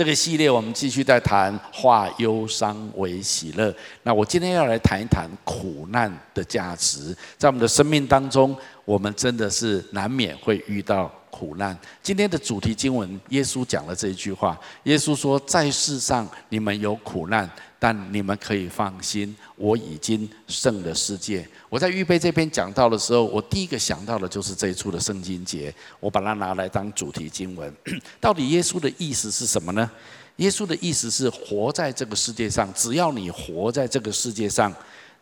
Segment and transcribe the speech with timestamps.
[0.00, 3.70] 这个系列我们继续在谈化忧伤为喜乐。
[4.02, 11.74] 那我今天要来谈一谈苦难的价值，在我们的生命当中，我们真的是难免会遇到苦难。
[12.02, 17.50] 今天的主题经文，耶稣讲了这一句话：耶稣说，在世上你们有苦难。
[17.82, 21.48] 但你们可以放心，我已经胜了世界。
[21.70, 27.74] 我在预备这篇讲到的时候，我第一个想到的就是这一处的圣经节，我把它拿来当主题经文。
[28.20, 29.90] 到底耶稣的意思是什么呢？
[30.36, 34.70] 耶稣的意思是，活在这个世界上，只要你活在这个世界上，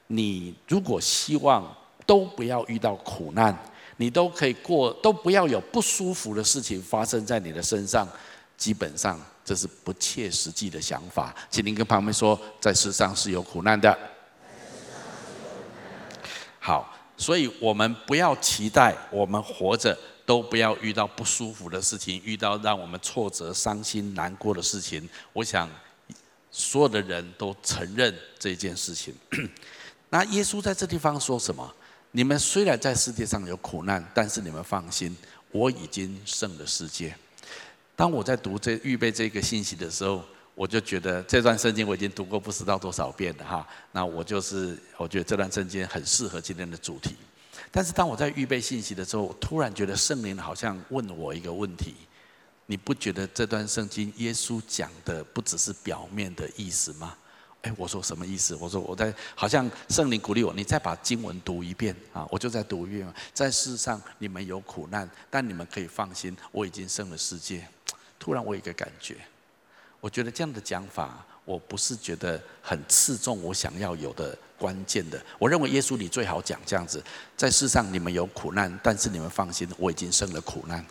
[0.09, 1.65] 你如果希望
[2.05, 3.57] 都不要遇到苦难，
[3.99, 8.09] 你都可以过，都不要有不舒服的事情发生在你的身上，
[8.57, 9.21] 基本上。
[9.45, 13.99] 这是不切实际的想法，请您跟旁边说，在世上是有苦难的。
[16.59, 25.09] 好，所以我们不要期待我们活着都不要遇到不舒服的事情，遇到让我们挫折、伤心、难过的事情。
[25.33, 25.67] 我想
[26.51, 29.15] 所有的人都承认这件事情。
[30.11, 31.75] 那耶稣在这地方说什么？
[32.19, 35.17] 你们虽然在世界上有苦难，但是你们放心，
[35.53, 37.15] 我已经胜了世界。
[37.95, 40.25] 当我在读这预备这个信息的时候，
[40.57, 43.65] 我就觉得这段圣经我已经读过不知道多少遍了哈。
[43.93, 47.15] 那我就是我觉得这段圣经很适合今天的主题。
[47.71, 51.95] 但是当我在预备信息的时候，我突然觉得圣灵好像问我一个问题：
[52.67, 57.17] 你不觉得这段圣经耶稣讲的不只是表面的意思吗？
[57.63, 58.55] 哎，我说什么意思？
[58.55, 62.25] 我说我在好像圣灵鼓励我，你再把经文读一遍啊！
[62.31, 67.67] 我就在读一遍，在世上你们有苦难，但你们可以放心，我已经胜了世界。
[68.17, 69.17] 突然我有一个感觉，
[70.01, 75.21] 我觉得这样的讲法，我不是觉得很刺中我想要有的关键的。
[75.37, 77.03] 我认为耶稣你最好讲这样子，
[77.37, 80.87] 在世上你们有苦难，但是你们放心，我已经胜了苦难。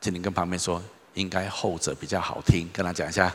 [0.00, 0.82] 请你跟旁边说，
[1.12, 3.30] 应该后者比较好听，跟他讲一下。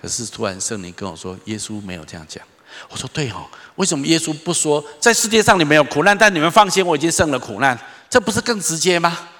[0.00, 2.46] 可是突然圣灵跟我说，耶稣没有这样讲。
[2.90, 7.78] 我说对哦，为什么耶稣不说在世界上你们有苦难，但你们放心，我已经胜了苦难？
[8.10, 9.30] 这不是更直接吗？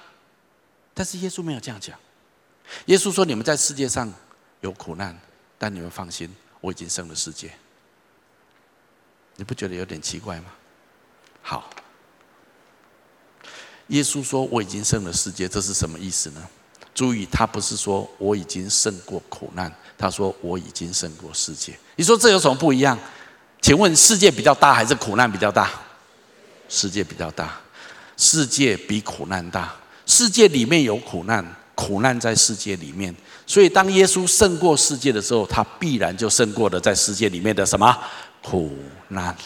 [0.93, 1.97] 但是耶稣没有这样讲，
[2.87, 4.11] 耶稣说：“你们在世界上
[4.61, 5.15] 有苦难，
[5.59, 7.51] 但你们放心，我已经胜了世界。”
[9.35, 10.45] 你不觉得有点奇怪吗？
[11.43, 11.69] 好，
[13.87, 16.49] 耶稣说：“我已经胜了世界。”这是什么意思呢？
[16.97, 21.77] 注意，他不是说我已经胜过苦难，他说我已经胜过世界。
[21.95, 22.97] 你说这有什么不一样？
[23.61, 25.69] 请问世界比较大还是苦难比较大？
[26.67, 27.55] 世界比较大，
[28.17, 29.71] 世界比苦难大。
[30.07, 33.15] 世界里面有苦难，苦难在世界里面，
[33.45, 37.95] 所以当耶稣胜过世界的时候，他必然就胜过了在世界里面的什么
[38.41, 38.75] 苦
[39.09, 39.37] 难。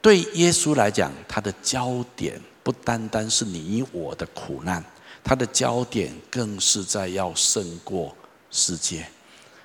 [0.00, 4.82] 对耶稣来讲，他的焦点不单单是你我的苦难，
[5.22, 8.14] 他的焦点更是在要胜过
[8.50, 9.06] 世界。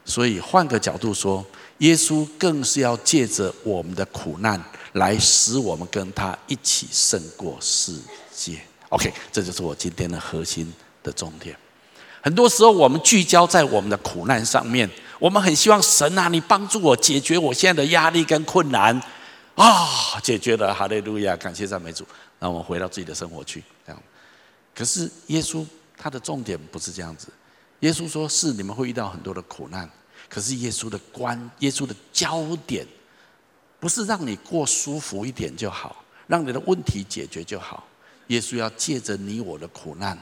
[0.03, 1.45] 所以换个角度说，
[1.79, 7.97] 耶稣更是要借着我们的苦难，来使我们跟他一起胜过世
[8.33, 8.59] 界。
[8.89, 10.71] OK，这就是我今天的核心
[11.01, 11.57] 的重点。
[12.22, 14.89] 很多时候，我们聚焦在我们的苦难上面，
[15.19, 18.99] 我们很希望神啊，你帮助我解决我现在的压力跟困难
[19.55, 22.05] 啊，解决了，哈利路亚，感谢赞美主。
[22.39, 23.63] 让我们回到自己的生活去，
[24.75, 25.66] 可是耶稣
[25.97, 27.30] 他的重点不是这样子。
[27.80, 29.90] 耶稣说是你们会遇到很多的苦难，
[30.30, 32.85] 可是耶稣的关，耶稣的焦点
[33.80, 37.88] 不是让你过舒服一点就好，让你的问题解决就好。
[38.28, 40.18] 耶稣要借着你我的苦难，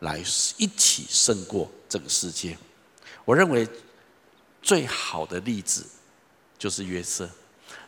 [0.00, 0.18] 来
[0.56, 2.56] 一起胜过这个世界。
[3.24, 3.66] 我认为
[4.62, 5.86] 最好的例子
[6.58, 7.28] 就是约瑟。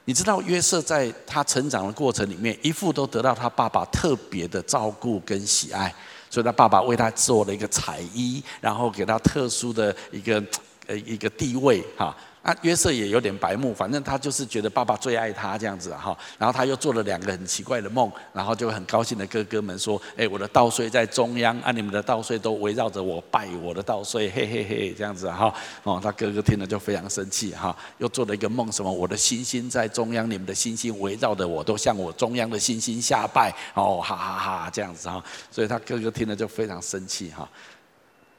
[0.04, 5.94] 你知道约瑟在他成长的过程里面，一副都得到他爸爸特别的照顾跟喜爱，
[6.28, 10.42] 所以他爸爸为他做了一个彩衣，然后给他特殊的一个
[10.86, 12.16] 呃一个地位哈。
[12.42, 25.54] 啊，约瑟也有点白目，反正他就是觉得爸爸最爱他这样子哈，然后他又做了两个很奇怪的梦，然后就很高兴的哥哥们说：“哎，我的稻穗在中央，啊，你们的稻穗都围绕着我拜我的稻穗， 嘿嘿嘿，这样子哈。”
[25.84, 37.46] 哦，他哥哥听了就非常生气哈，又做了一个梦，什么我的星星在中央，你们的星星围绕着我，都向我中央的星星下拜，哦，哈哈哈，这样子哈，所以他哥哥听了就非常生气哈。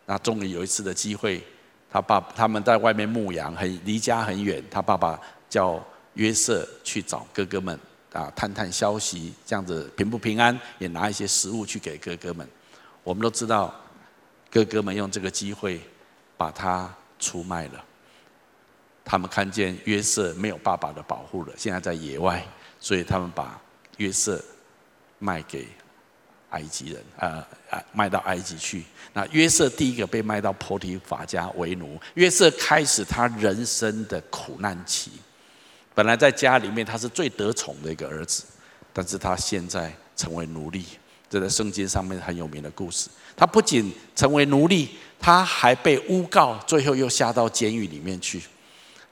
[0.08, 1.44] 那终于有一次的机会。
[1.92, 4.64] 他爸他们在外面牧羊，很离家很远。
[4.72, 5.84] 他爸爸叫
[6.14, 7.78] 约瑟去找哥哥们
[8.14, 12.48] 啊，探探消息，这样子平不平安，也拿一些食物去给哥哥们。
[13.04, 13.76] 我们都知道，
[14.50, 15.82] 哥哥们用这个机会
[16.38, 17.84] 把他出卖了。
[19.04, 22.46] 他们看见约瑟没有爸爸的保护了，现在在野外，
[22.80, 23.60] 所以他们把
[23.98, 24.42] 约瑟
[25.20, 25.68] 卖给
[26.52, 27.44] 埃及人，呃，
[27.92, 28.84] 卖到埃及去。
[29.14, 35.12] 那约瑟第一个被卖到波提法家为奴，约瑟开始他人生的苦难期。
[35.94, 38.46] 本来在家里面他是最得宠的一个儿子，
[38.94, 40.86] 但是他现在成为奴隶，
[41.30, 43.10] 这在圣经上面很有名的故事。
[43.36, 44.90] 他不仅成为奴隶，
[45.20, 48.42] 他还被诬告，最后又下到监狱里面去。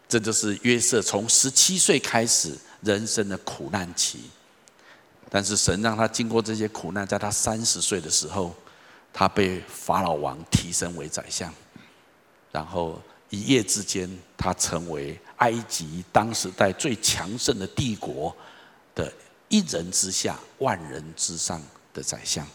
[0.08, 4.22] 这就是约瑟从十七岁开始人生的苦难期。
[5.30, 8.54] 但是神让他经过这些苦难，在他三十岁的时候，
[9.14, 11.54] 他被法老王提升为宰相，
[12.52, 13.00] 然后
[13.30, 18.36] 一夜之间，他成为埃及当时代最强盛的帝国
[18.96, 19.12] 的
[19.50, 21.62] 一人之下，万人之上
[21.94, 22.46] 的宰相。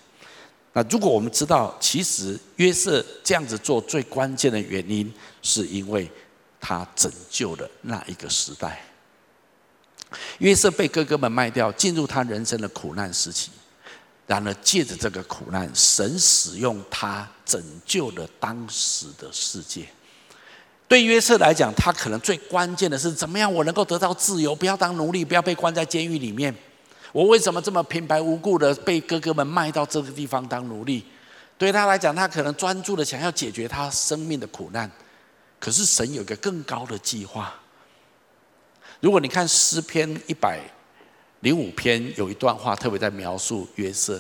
[0.73, 6.11] 那如果我们知道，其实约瑟这样子做最关键的原因，是因为
[6.61, 8.85] 他拯救了那一个时代。
[10.39, 13.51] 约瑟被哥哥们卖掉，进入他人生的苦难时期。
[14.27, 19.87] 然而，借着这个苦难，神使用他拯救了当时的世界。
[20.89, 26.55] 对约瑟来讲，他可能最关键的是怎么样我能够得到自由，不要当奴隶，不要被关在监狱里面。
[27.13, 31.05] 我为什么这么平白无故的被哥哥们卖到这个地方当奴隶？
[31.59, 34.91] 对他来讲，他可能专注的想要解决他生命的苦难。
[35.61, 37.55] 可是神有一个更高的计划。
[39.05, 40.59] 如果你看诗篇一百
[41.41, 44.19] 零五篇，有一段话特别在描述约瑟。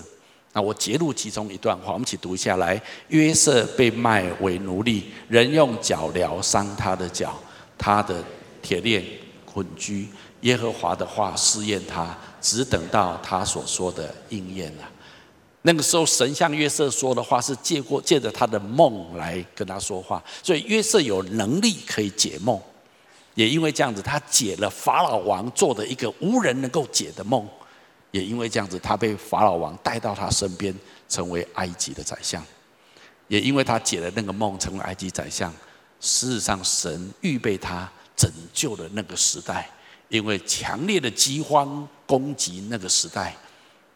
[0.52, 2.78] 那我截录其中一段话，我们一起读下来。
[3.08, 7.34] 约瑟被卖为奴隶，人用脚疗伤他的脚，
[7.78, 8.22] 他的
[8.60, 9.02] 铁链
[9.46, 10.06] 捆拘。
[10.42, 14.82] 耶和华的话试验他，只等到他所说的应验了。
[15.62, 22.60] 那个时候，神向约瑟说的话是借过借着他的梦来跟他说话，所以约瑟有能力可以解梦。
[23.34, 27.48] 也因为这样子，他解了法老王做的一个无人能够解的梦。
[28.12, 30.72] 也因为这样子，他被法老王带到他身边，
[31.08, 32.40] 成为埃及的宰相。
[33.26, 35.52] 也因为他解了那个梦，成为埃及宰相。
[36.00, 39.68] 事实上，神预备他拯救了那个时代，
[40.08, 43.34] 因为强烈的饥荒攻击那个时代。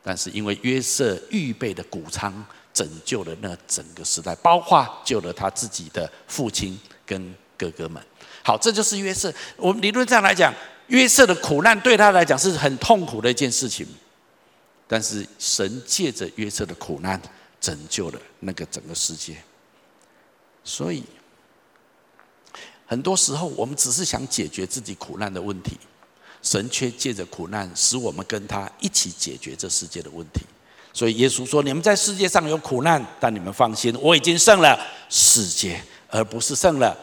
[0.03, 6.77] 但是因为约瑟预备的谷仓，拯救了那整个时代，包括救了他自己的父亲
[7.07, 8.03] 跟哥哥们。
[8.49, 9.31] 好，这就是约瑟。
[9.59, 10.51] 我们理论上来讲，
[10.87, 13.87] 约瑟的苦难对他来讲是很痛苦的一件事情。
[14.87, 17.21] 但是神借着约瑟的苦难
[17.61, 19.37] 拯救了那个整个世界，
[20.65, 21.05] 所以
[22.87, 25.77] 很多时候我们只是想解决自己苦难的问题，
[26.41, 30.41] 神却借着苦难使我们跟他一起解决这世界的问题。
[30.95, 34.81] 所以耶稣说：“你们在世界上有苦难，但你们放心，我已经胜了
[35.11, 35.79] 世界，
[36.09, 36.97] 而不是胜了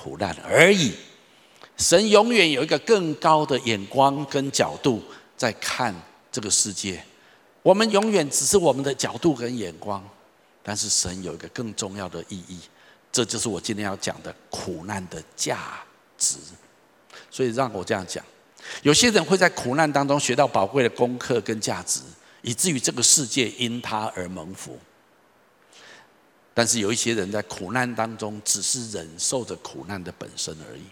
[0.00, 0.94] 苦难而已。”
[1.76, 5.02] 神永远有一个更高的眼光跟角度
[5.36, 5.94] 在看
[6.30, 7.02] 这个世界。
[7.62, 10.02] 我们永远只是我们的角度跟眼光，
[10.62, 12.58] 但是神有一个更重要的意义，
[13.12, 15.80] 这就是我今天要讲的苦难的价
[16.16, 16.36] 值。
[17.30, 18.24] 所以让我这样讲，
[18.82, 22.00] 有些人会在苦难当中学到宝贵的功课跟价值，
[22.42, 24.78] 以至于这个世界因他而蒙福。
[26.60, 30.82] 但是有一些人在苦难当中只是忍受着苦难的本身而已。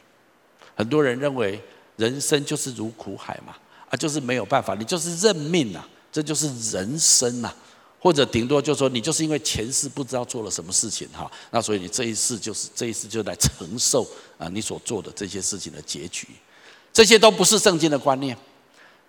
[0.75, 1.62] 很多人认为
[1.99, 3.55] 人生就是如苦海嘛，
[3.91, 5.87] 啊，就是没有办法，你就是认命啊。
[6.11, 7.53] 这就是人生呐，
[8.00, 14.08] 或者顶多就说你就是因为前世不知道做了什么事情哈，那所以你这一世就是这一世就来承受
[14.39, 16.27] 啊你所做的这些事情的结局，
[16.94, 18.34] 这些都不是圣经的观念。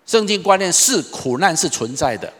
[0.04, 2.30] 圣经观念是苦难是存在的，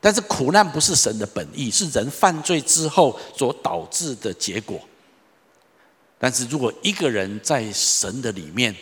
[0.00, 4.80] 但是苦难不是神的本意，是人犯罪之后所导致的结果。
[6.18, 8.74] 但是如果一个人在神的里面，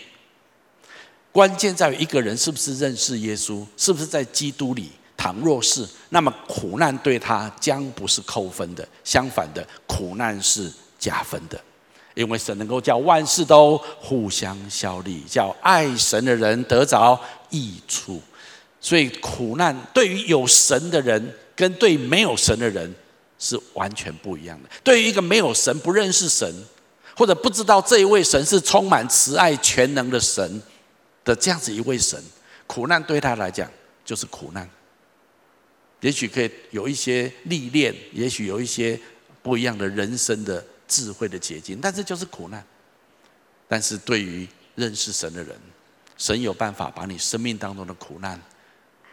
[1.32, 4.90] 关键在于一个人是不是认识耶稣，是不是在基督里。
[5.18, 11.58] 倘若是，那么苦难对他将不是扣分的，相反的，苦难是加分的，
[12.14, 17.18] 因为神能够叫万事都互相效力，叫爱神的人得着
[17.48, 18.20] 益处。
[18.86, 22.94] 所以苦难对于有神的人，跟对没有神的人
[23.36, 24.68] 是完全不一样的。
[24.84, 26.54] 对于一个没有神、不认识神，
[27.16, 30.62] 或者不知道这一位神是充满慈爱、全能的神。
[31.24, 32.22] 的这样子一位神，
[32.68, 33.68] 苦难对他来讲
[34.04, 34.70] 就是苦难。
[36.00, 38.96] 也许可以有一些历练，也许有一些
[39.42, 42.64] 不一样的人生的智慧的结晶，但是就是苦难。
[43.66, 45.56] 但是对于认识神的人，
[46.16, 48.40] 神有办法把你生命当中的苦难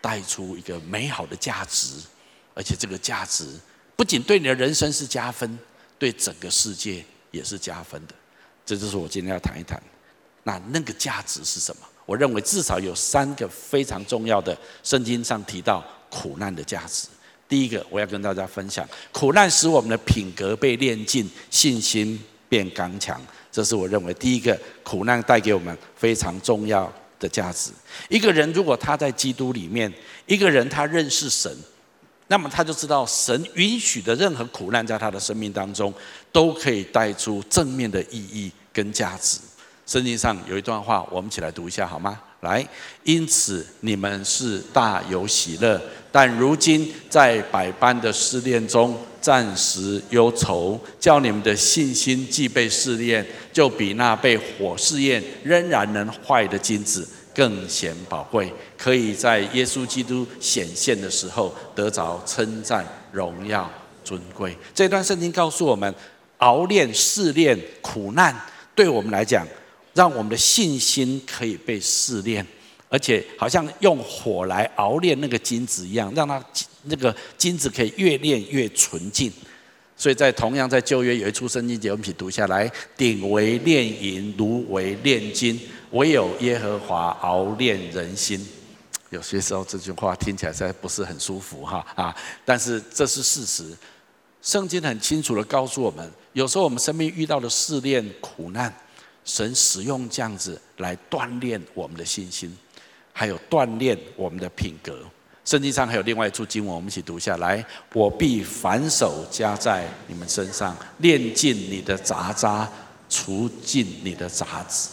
[0.03, 1.95] 带出一个美好的价值，
[2.53, 3.57] 而且这个价值
[3.95, 5.57] 不仅对你的人生是加分，
[5.98, 8.13] 对整个世界也是加分的。
[8.65, 9.81] 这就是我今天要谈一谈，
[10.43, 11.88] 那那个价值是什么？
[12.05, 17.07] 我认为至少有三个非常重要的圣经上提到苦难的价值。
[17.48, 23.22] 第一个，我要跟大家分享，苦难使我们的品格被炼净，信心变刚强。
[23.50, 26.91] 这是我认为第一个，苦难带给我们非常重要
[27.23, 27.71] 的价值。
[28.09, 29.91] 一个人如果他在基督里面，
[30.25, 31.49] 一个人他认识神，
[32.27, 35.93] 那么他就知道神允许的任何苦难在他的生命当中，
[36.33, 39.39] 都可以带出正面的意义跟价值。
[39.85, 42.19] 圣经上有一段话，我们一起来读一下好吗？
[42.41, 42.65] 来，
[43.03, 63.69] 因此你们是大有喜乐，但如今在百般的试炼中，暂时忧愁，叫你们的信心既被试炼，就比那被火试验仍然能坏的金子更显宝贵，可以在耶稣基督显现的时候得着称赞、荣耀、
[64.03, 64.57] 尊贵。
[64.73, 65.93] 这段圣经告诉我们，
[66.39, 68.35] 熬炼、试炼、苦难，
[68.75, 69.47] 对我们来讲。
[69.93, 72.45] 让我们的信心可以被试炼，
[72.89, 76.43] 而且好像用火来熬炼那个金子一样，让它
[76.83, 79.31] 那个金子可以越炼越纯净。
[79.95, 85.59] 所以在同样在旧约有一处圣经节，我们一起读下来：鼎为炼银，炉为炼金，
[85.91, 88.43] 唯有耶和华熬炼人心。
[89.12, 93.65] 有些时候这句话听起来实在不是很舒服哈啊，但是这是事实。
[94.41, 98.73] 圣经很清楚地告诉我们，有时候我们生命遇到的试炼苦难。
[99.25, 102.55] 神使用这样子来锻炼我们的信心，
[103.11, 104.99] 还有锻炼我们的品格。
[105.45, 112.69] 圣经上还有另外一处经文，我们一起读下来：我必反手加在你们身上，炼尽你的杂渣，
[113.09, 114.89] 除尽你的杂质。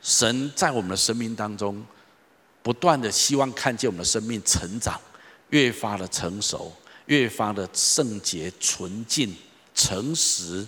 [0.00, 1.84] 神在我们的生命当中，
[2.62, 5.00] 不断的希望看见我们的生命成长，
[5.50, 6.72] 越发的成熟，
[7.06, 9.34] 越发的圣洁、纯净、
[9.74, 10.64] 诚实、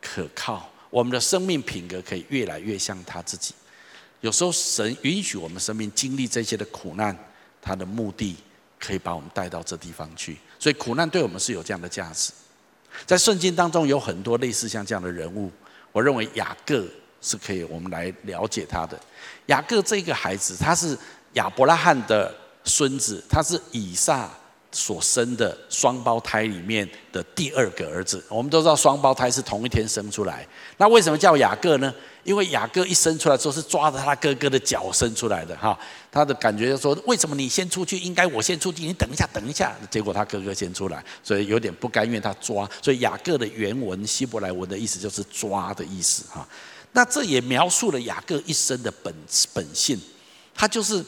[0.00, 0.66] 可靠。
[0.90, 3.54] 我们的生命品格可以越来越像他自己。
[4.20, 7.16] 有时候神允许我们生命经历这些的苦难，
[7.62, 8.36] 他的目的
[8.78, 10.36] 可以把我们带到这地方去。
[10.58, 12.32] 所以苦难对我们是有这样的价值。
[13.06, 15.50] 在圣经当中有很多类似像这样的人物，
[15.92, 16.84] 我认为雅各
[17.22, 18.98] 是可以我们来了解他的。
[19.46, 20.98] 雅各这个孩子，他是
[21.34, 24.28] 亚伯拉罕的孙子，他是以撒。
[24.72, 30.46] 所生的双胞胎里面的第二个儿子，我们都知道双胞胎是同一天生出来。
[30.76, 31.92] 那为什么叫雅各呢？
[32.22, 35.76] 因为雅各一生出来之后是抓着他哥哥的脚生出来的哈。
[36.12, 39.74] 他的感觉就说，为什么你先出去，应该我先出去，你等一下，等一下。
[39.90, 42.68] 结果他哥哥先出来，所以有点不甘愿他抓。
[42.82, 46.46] 所以雅各的原文希伯来文的意思就是抓的意思哈。
[46.92, 49.12] 那这也描述了雅各一生的本
[49.52, 49.98] 本性，
[50.54, 51.04] 他就是。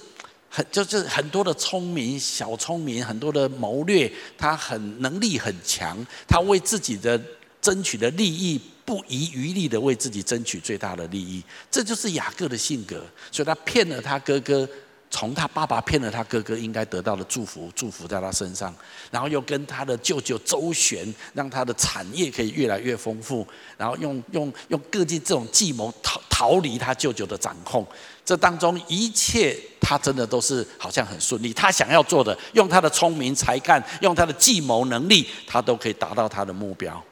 [0.55, 5.97] 很就是很多的聪明，小聪明，很多的谋略，他很能力很强，
[6.29, 7.19] 他为自己的
[7.63, 14.69] 争取的利益不遗余力的为自己争取最大的利益，这就是雅各的性格，所以他骗了他哥哥。
[15.13, 18.75] 从他爸爸骗了他哥哥应该得到的祝福，祝福在他身上，
[19.11, 27.87] 然后又跟他的舅舅周旋，让他的产业可以越来越丰富，然后用用用各种这种计谋逃逃离他舅舅的掌控。
[28.25, 31.53] 这当中一切，他真的都是好像很顺利。
[31.53, 37.05] 他想要做的，用他的聪明才干，用他的计谋能力，他都可以达到他的目标。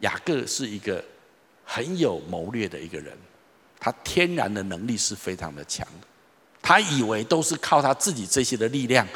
[0.00, 1.04] 雅各是一个
[1.64, 3.14] 很有谋略的一个人，
[3.78, 5.86] 他天然的能力是非常的强。
[6.66, 9.06] 他以为都是靠他自己这些的力量，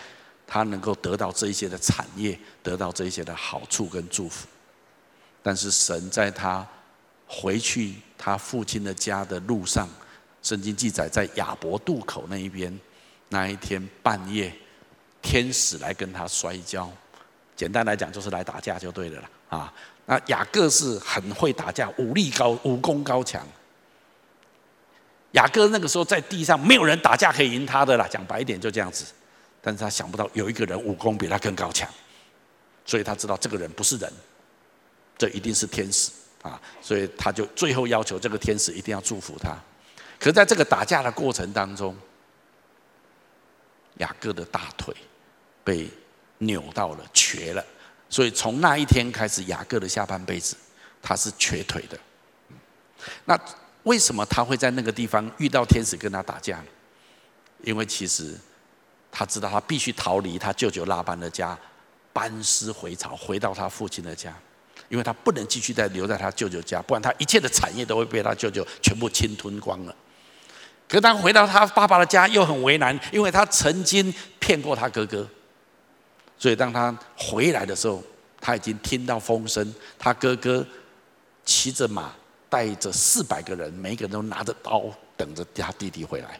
[0.47, 4.47] 他能够得到这一些的产业，得到这一些的好处跟祝福。
[5.43, 6.65] 但是神在他
[7.27, 9.89] 回去他父亲的家的路上，
[10.45, 12.79] 圣经记载在雅伯渡口那一边，
[13.31, 14.55] 那一天半夜，
[15.21, 16.89] 天使来跟他摔跤。
[17.57, 19.31] 简单来讲，就是来打架就对了啦。
[19.49, 19.75] 啊，
[20.07, 23.45] 那雅各是很会打架，武力高，武功高强。
[25.33, 28.05] 雅各那个时候在地上，没有人打架可以赢他的啦。
[28.11, 29.05] 讲白一点就这样子，
[29.61, 31.89] 但是他想不到有一个人武功比他更高强，
[32.85, 34.13] 所以他知道这个人不是人，
[35.17, 36.11] 这一定是天使
[36.43, 36.61] 啊！
[36.83, 39.57] 所以他就最后要求这个天使一定要祝福他。
[40.19, 41.97] 可是在这个打架的过程当中，
[43.99, 44.93] 雅各的大腿
[45.63, 45.89] 被
[46.39, 47.65] 扭到了，瘸了，
[48.09, 50.57] 所以从那一天开始，雅各的下半辈子
[51.01, 51.97] 他是瘸腿的。
[53.25, 53.39] 那。
[53.85, 56.65] 为什么他会在那个地方遇到天使跟他打架呢？
[57.63, 58.35] 因为其实
[59.11, 61.59] 他知道他必须逃离他舅舅拉班的家，
[62.13, 64.35] 班师回朝，回到他父亲的家，
[64.89, 69.95] 因为他不能继续再留在他舅舅家，不然他一切的产业都会被他舅舅全部侵吞光了。
[70.89, 75.29] 可当回到他爸爸的家又很为难，因为他曾经骗过他哥哥，
[76.39, 78.03] 所以当他回来的时候，
[78.41, 80.67] 他已经听到风声，他哥哥
[81.45, 82.13] 骑着马。
[82.51, 84.85] 带着四百个人，每个人都拿着刀，
[85.17, 86.39] 等着他弟弟回来。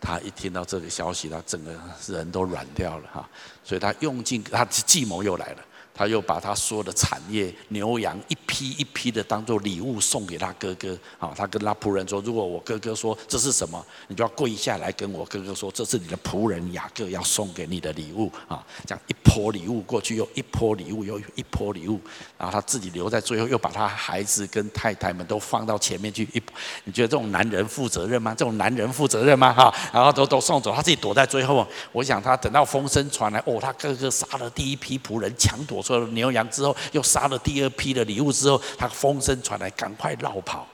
[0.00, 3.28] 他一听到这个消息，他整个人都软掉了哈，
[3.62, 5.64] 所以他用尽他的计谋又来了。
[5.98, 10.96] 他又把他所有的产业牛羊一批一批的当做礼物送给他哥哥。
[11.18, 22.00] 好，他跟他仆人说：“如果我哥哥说这是什么，你就要跪下来跟我哥哥说，这是你的仆人雅各要送给你的礼物。”啊，这样一波礼物过去，又一波礼物，又一波礼物，
[22.38, 26.22] 然后他自己留在最后，又把他孩子跟太太们都放到前面去。
[26.32, 26.40] 一，
[26.84, 28.32] 你觉得这种男人负责任吗？
[28.38, 29.52] 这种男人负责任吗？
[29.52, 31.66] 哈，然后都都送走，他自己躲在最后。
[31.90, 35.82] 我想他等到风声传来，哦，他哥哥杀了第一批仆人，抢夺。
[35.88, 40.68] 说牛羊之后，又杀了第二批的礼物之后，他风声传来，赶快绕跑。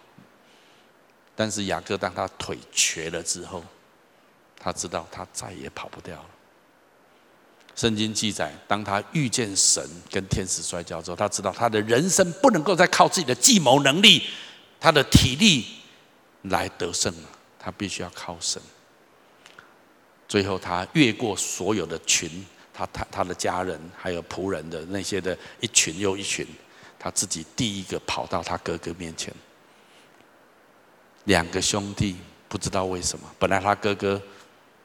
[1.37, 3.64] 但是雅各当他腿瘸了之后，
[4.59, 6.26] 他知道他再也跑不掉了。
[7.76, 14.28] 圣经记载，当他遇见神跟天使摔跤之后，他知道他的人生不能够再靠自己的计谋能力、
[14.80, 15.66] 他的体力
[16.42, 17.28] 来得胜了，
[17.59, 18.61] 他必须要靠神。
[20.28, 22.44] 最后，他越过所有的群。
[22.74, 26.44] 他他他的家人还有仆人的那些的一群又一群，
[26.98, 29.32] 他自己第一个跑到他哥哥面前。
[31.24, 32.16] 两个兄弟
[32.48, 34.20] 不知道为什么，本来他哥哥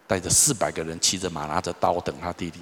[0.07, 2.59] 带着四百个人骑着马拿着刀等他弟弟，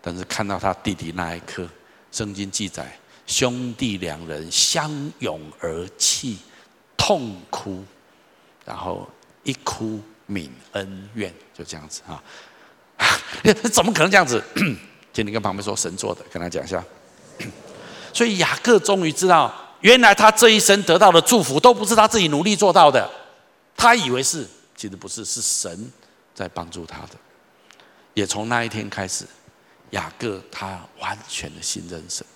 [0.00, 1.68] 但是看到他弟弟那一刻，
[2.10, 6.38] 圣经记载兄弟两人相拥而泣，
[6.96, 7.84] 痛哭，
[8.64, 9.08] 然后
[9.44, 12.22] 一哭泯恩怨，就这样子啊。
[12.96, 13.06] 啊
[13.72, 14.42] 怎么可能这样子？
[15.12, 16.82] 请你跟旁边说神做的，跟他讲一下。
[18.12, 23.08] 所以雅各终于知道，原来他这一生得到的祝福都不是他自己努力做到的，
[23.76, 25.92] 他以为是，其实不是，是神
[26.34, 27.10] 在帮助他的。
[28.14, 29.26] 也从那一天开始，
[29.90, 32.26] 雅各他完全的信任神。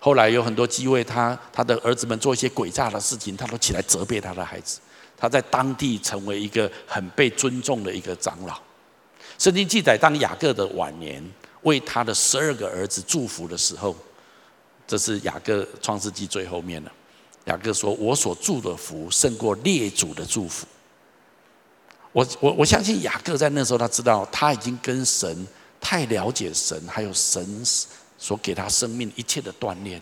[0.00, 4.80] 后来有很多机会，他他的儿子们做一些诡诈的事情，他都起来责备他的孩子。
[5.16, 8.58] 他在当地成为一个很被尊重的一个长老。
[9.42, 11.20] 圣经记载，当雅各的晚年
[11.62, 13.92] 为他的十二个儿子祝福的时候，
[14.86, 16.92] 这是雅各创世纪最后面了。
[17.46, 20.64] 雅各说：“我所祝的福胜过列祖的祝福。”
[22.12, 25.44] 我我我相信雅各在那时候，他知道他已经跟神
[25.80, 27.64] 太了解神，还有神
[28.16, 30.00] 所给他生命一切的锻炼，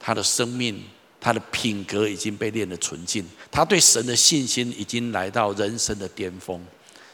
[0.00, 0.82] 他的生命、
[1.20, 6.60] 他的品格已经被练得纯净，他对神的信心已经来到人生的巅峰。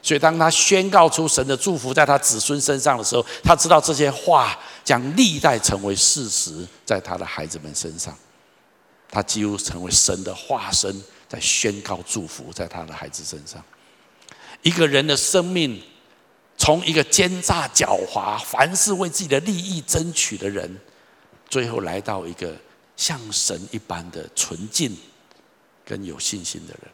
[0.03, 8.17] 所以，当他宣告出神的祝福在他子孙身上的时候，他知道这些话将历代成为事实，在他的孩子们身上，
[9.11, 13.63] 他几乎成为神的化身，在宣告祝福在他的孩子身上。
[14.63, 15.83] 一个人的生命，
[16.57, 20.81] 从一个奸诈狡猾、凡事为自己的利益争取的人，
[21.49, 22.57] 最后来到一个
[22.97, 24.97] 像神一般的纯净
[25.85, 26.91] 跟有信心的人。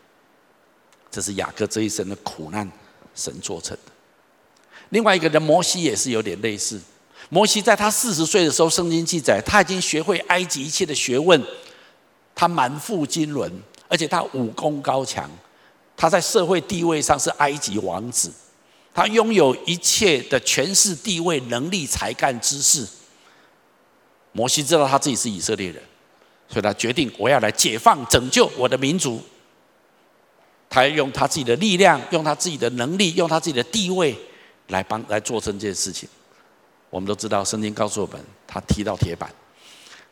[1.08, 2.68] 这是雅各这一生的苦难。
[3.16, 3.92] 神做成的。
[4.90, 6.80] 另外一个人摩西也是有点类似。
[7.28, 11.42] 摩西在他四十岁的时候，圣经记载他已经学会埃及一切的学问，
[12.36, 13.50] 他满腹经纶，
[13.88, 15.28] 而且他武功高强，
[15.96, 18.30] 他在社会地位上是埃及王子，
[18.94, 22.86] 他拥有一切的权势、地位、能力、才干、知识。
[24.30, 25.82] 摩西知道他自己是以色列人，
[26.48, 29.20] 所以他决定我要来解放、拯救我的民族。
[30.68, 34.16] 他要用他自己的力量，用他自己的能力，用他自己的地位
[34.68, 36.08] 来帮来做成这件事情。
[36.90, 39.30] 我们都知道，圣经告诉我们，他踢到铁板，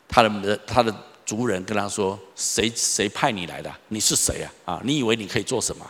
[0.07, 0.93] 他的他的
[1.25, 3.73] 族人跟他说：“谁谁派你来的？
[3.87, 4.53] 你是谁啊？
[4.65, 5.85] 啊，你以为你可以做什么？”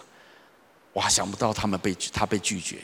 [0.93, 2.77] 哇，想不到他们被他被拒绝，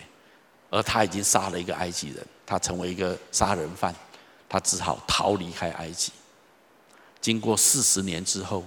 [0.69, 3.95] 而他已经杀了一个埃及人，他成为一个杀人犯，
[4.49, 6.11] 他只好逃离开埃及。
[7.21, 8.65] 经过四十年之后，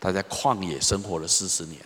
[0.00, 1.78] 他在旷野生活了四十年。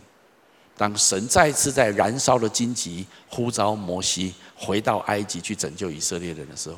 [0.77, 6.77] 当神再次在燃烧的荆棘呼召摩西回到埃及去拯救以色列人的时候，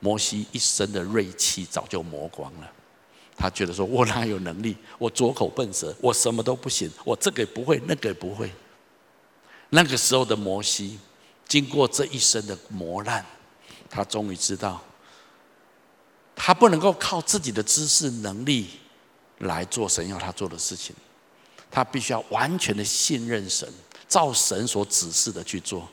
[0.00, 2.70] 摩西一生的锐气早就磨光了。
[3.36, 4.76] 他觉得说：“我哪有能力？
[4.98, 8.50] 我拙口笨舌，我什么都不行，我这个也不会，那个也不会。”
[9.70, 10.98] 那个时候的摩西，
[11.48, 13.24] 经过这一生的磨难，
[13.90, 14.80] 他终于知道，
[16.36, 18.70] 他不能够靠自己的知识能力
[19.38, 20.94] 来做神要他做的事情。
[21.74, 23.68] 他必须要完全的信任神，
[24.06, 25.88] 照神所指示的去做。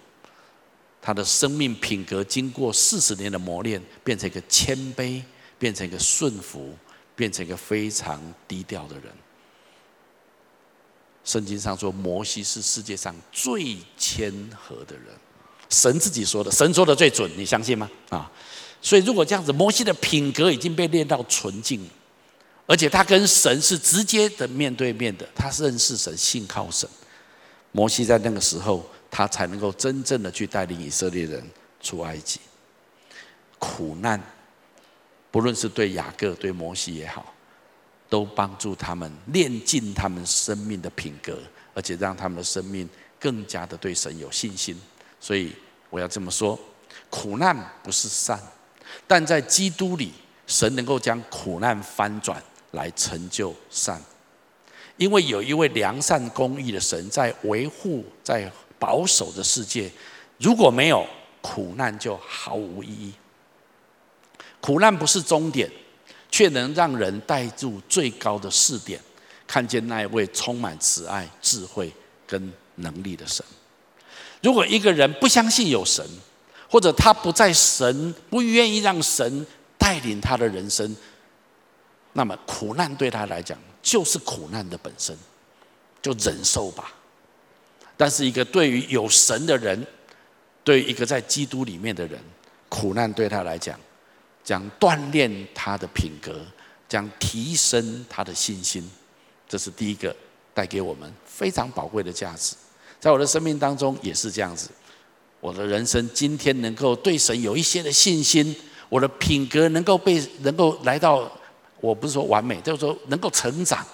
[1.01, 5.23] 他的生命品格经过四十年的磨练，变成一个谦卑，
[5.57, 6.77] 变成一个顺服，
[7.15, 9.05] 变成一个非常低调的人。
[11.23, 15.05] 圣经上说，摩西是世界上最谦和的人。
[15.67, 17.89] 神自己说的，神说的最准，你相信吗？
[18.09, 18.31] 啊，
[18.83, 21.89] 所以如果这样子，摩西的品格已经被练到纯净。
[22.71, 26.89] 而且他跟神是直接的面对面的，他认识神，信靠神。
[27.73, 31.43] 摩西在那个时候，他才能够真正的去带领以色列人
[31.81, 32.39] 出埃及。
[33.59, 34.17] 苦难，
[35.31, 37.33] 不论是对雅各、对摩西也好，
[38.07, 41.37] 都帮助他们练尽他们生命的品格，
[41.73, 42.87] 而且让他们的生命
[43.19, 44.79] 更加的对神有信心。
[45.19, 45.53] 所以
[45.89, 46.57] 我要这么说：
[47.09, 47.53] 苦难
[47.83, 48.39] 不是善，
[49.05, 50.13] 但在基督里，
[50.47, 54.01] 神能够将苦难翻转来成就善。
[54.97, 59.91] 因为有一位良善公义的神在维护、在保守的世界，
[60.37, 61.05] 如果没有
[61.41, 63.13] 苦难，就毫无意义。
[64.59, 65.67] 苦难不是终点，
[66.29, 68.99] 却能让人带入最高的视点，
[69.47, 71.91] 看见那一位充满慈爱、智慧
[72.27, 73.43] 跟能力的神。
[74.43, 76.05] 如果一个人不相信有神，
[76.69, 79.45] 或者他不在神，不愿意让神
[79.79, 80.95] 带领他的人生，
[82.13, 85.17] 那么苦难对他来讲，就是苦难的本身，
[86.01, 86.93] 就忍受吧。
[87.95, 89.87] 但是一个对于有神的人，
[90.63, 92.19] 对一个在基督里面的人，
[92.67, 93.79] 苦难对他来讲，
[94.43, 96.45] 将锻炼他的品格，
[96.89, 98.89] 将提升他的信心。
[99.47, 100.13] 这是第一个
[100.53, 102.55] 带给我们非常宝贵的价值。
[102.99, 104.69] 在我的生命当中也是这样子。
[105.39, 108.55] 我的人生今天能够对神有一些的信心，
[108.89, 111.31] 我的品格能够被能够来到。
[111.81, 113.85] 我不是说完美，就是说能够成长。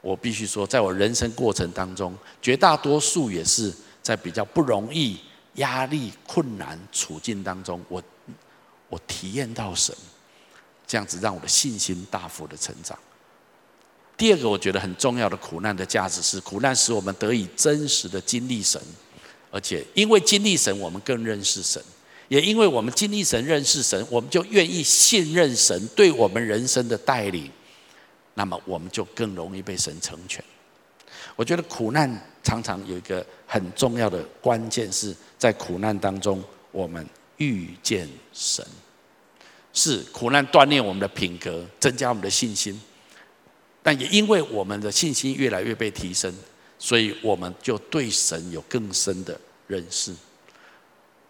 [0.00, 5.18] 我必须说，在我人生过程当中，绝大多数也是在比较不容易、
[5.54, 8.02] 压力、困难处境当中，我
[8.90, 9.96] 我体验到神，
[10.86, 12.98] 这样子让我的信心大幅的成长。
[14.16, 18.78] 第二个，我觉得很重要的苦难的价值是，苦难使我们得以真实的经历神，
[19.50, 21.82] 而且因为经历神，我们更认识神。
[22.28, 27.50] 也因为我们经历神、认识神，我们就愿意信任神对我们人生的带领，
[28.34, 30.42] 那么我们就更容易被神成全。
[31.36, 32.10] 我觉得苦难
[32.42, 37.06] 常常有一个很重要的关键，是在苦难当中我们
[37.36, 38.64] 遇见神。
[39.76, 42.80] 是苦难锻炼我们的品格，增加我们的信心，
[43.82, 46.32] 但也因为我们的信心越来越被提升，
[46.78, 50.14] 所以我们就对神有更深的认识。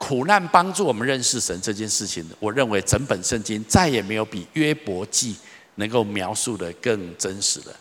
[0.06, 5.34] 苦难帮助我们认识神这件事情，我认为整本圣经再也没有比约伯记
[5.76, 7.74] 能够描述的更真实了。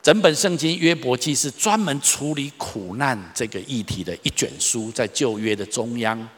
[0.00, 6.28] 整本圣经约伯记是专门处理苦难这个议题的一卷书，在旧约的中央。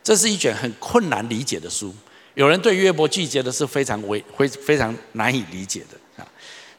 [0.00, 1.92] 这是一卷很困难理解的书，
[2.34, 6.28] 有人对约伯记觉得是非常为非非常难以理解的啊。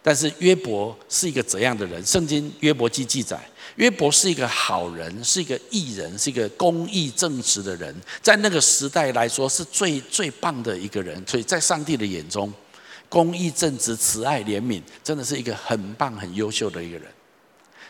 [0.02, 2.04] 但是约伯是一个怎样的人？
[2.06, 3.38] 圣经约伯记记载。
[3.78, 11.24] 约伯是一个好人，是一个义人，是一个公义正直的人，在那个时代来说是最最棒的一个人。
[11.28, 12.52] 所以在上帝的眼中，
[13.08, 17.08] 公义正直、慈爱怜悯，真的是一个很棒、很优秀的一个人。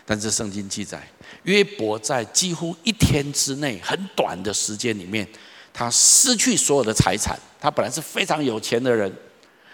[0.06, 1.06] 但是圣经记载，
[1.44, 5.26] 约伯在几乎一天之内，很短的时间里面，
[5.74, 7.40] 他失去所有的财产。
[7.60, 9.12] 他本来是非常有钱的人，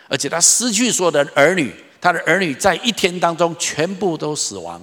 [0.08, 4.80] 而且他失去所有的儿女，他的儿女在一天当中全部都死亡。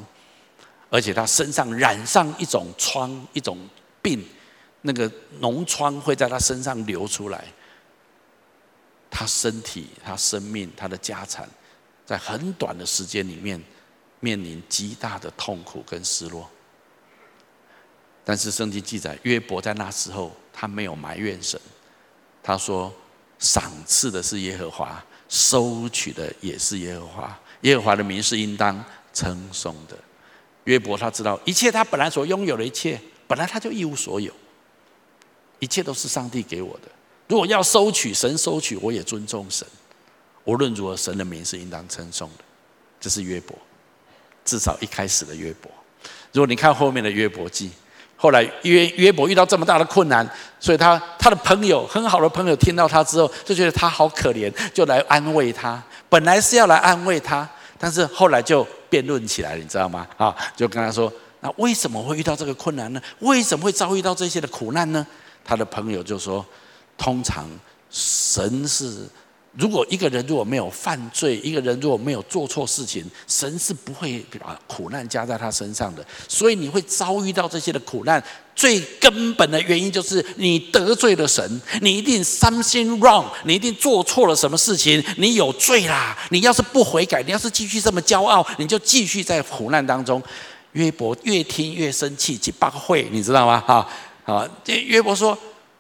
[0.91, 3.57] 而且他身上染上一种疮，一种
[4.03, 4.23] 病，
[4.83, 7.45] 那个脓疮会在他身上流出来。
[9.09, 11.49] 他身体、他生命、他的家产，
[12.05, 13.63] 在很短的时间里面
[14.21, 16.49] 面临极大的痛苦跟失落。
[18.25, 21.61] 但是圣经记载，约伯在那时候他没有埋怨神，
[22.43, 22.93] 他说
[23.39, 29.97] ：“赏赐的是耶和华，收取的也是耶和华，耶和华的名是应当称颂的。”
[30.65, 34.33] 约伯他知道一切，他本来所拥有的一切，本来他就一无所有，
[35.59, 36.89] 一切都是上帝给我的。
[37.29, 39.67] 如果要收取，神收取，我也尊重神。
[40.45, 42.45] 无论如何，神的名是应当称颂的。
[43.01, 43.57] 这是约伯，
[44.45, 45.71] 至少一开始的约伯。
[46.33, 47.71] 如果你看后面的约伯记，
[48.17, 55.83] 后来约约伯遇到这么大的困难，所以他他的朋友很好的朋友听到他之后，就觉得他好可怜，就来安慰他。
[56.09, 57.49] 本来是要来安慰他，
[57.81, 58.65] 但是后来就。
[58.91, 60.05] 辩论起来，你知道吗？
[60.17, 63.01] 啊，就跟他说：“那为什么会遇到这个困难呢？
[63.21, 65.07] 为什么会遭遇到这些的苦难呢？”
[65.47, 66.45] 他的朋友就说
[66.99, 67.49] ：“通常
[67.89, 69.07] 神是，
[69.53, 76.05] 如果一个人如果没有犯罪，一个人如果没有做错事情，神是不会把苦难加在他身上的。
[76.27, 78.21] 所以你会遭遇到这些的苦难。”
[78.61, 86.15] 最根本的原因就是你得罪了神，你一定 something wrong，你一定做错了什么事情，你有罪啦！
[86.29, 90.23] 你要是不悔改，你要是继续这么骄傲，你就继续在苦难当中。
[90.73, 93.65] 约伯越听越生气，几百个会，你知道吗？
[93.67, 93.89] 哈，
[94.25, 95.37] 好，约伯说：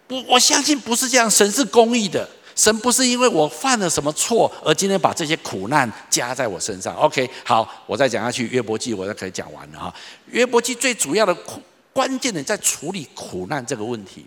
[0.08, 2.26] 我我相信不是这样，神是公义的。
[2.56, 6.94] 神不是因为我犯了什么错而今天把这些苦难加在我身上。
[6.96, 9.94] OK，好，我再讲下去，约伯记我就可以讲完了哈。
[10.30, 11.60] 约伯记最主要的苦
[12.00, 14.26] 关键的在处理苦难这个问题，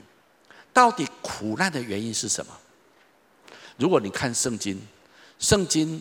[0.72, 2.56] 到底苦难的原因是什么？
[3.78, 4.80] 如果你看圣经，
[5.40, 6.00] 圣经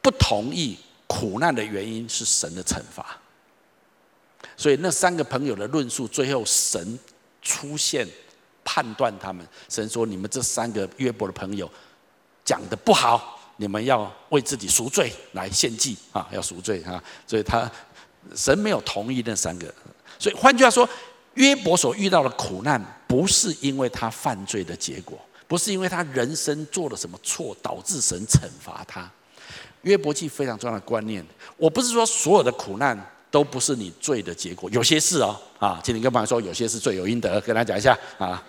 [0.00, 3.18] 不同意苦难的原因是神的惩罚，
[4.56, 6.98] 所以那三个朋友的论述，最后神
[7.42, 8.08] 出现。
[8.62, 11.68] 判断他们，神说：“你们这三个约伯的朋友
[12.44, 17.68] 讲的不好，你们要为自己赎罪来献祭啊，要赎罪啊。”所以他
[18.36, 19.74] 神没有同意那三个。
[20.20, 20.88] 所以换句话说，
[21.40, 29.10] 约伯所遇到的苦难，不是因为他犯罪的结果，不是因为他人生做了什么错导致神惩罚他。
[29.82, 31.24] 约伯记非常重要的观念，
[31.56, 32.94] 我不是说所有的苦难
[33.30, 38.42] 都不是你罪的结果，有些事哦啊，请你跟朋友说，有些是罪有应得，跟他讲一下啊。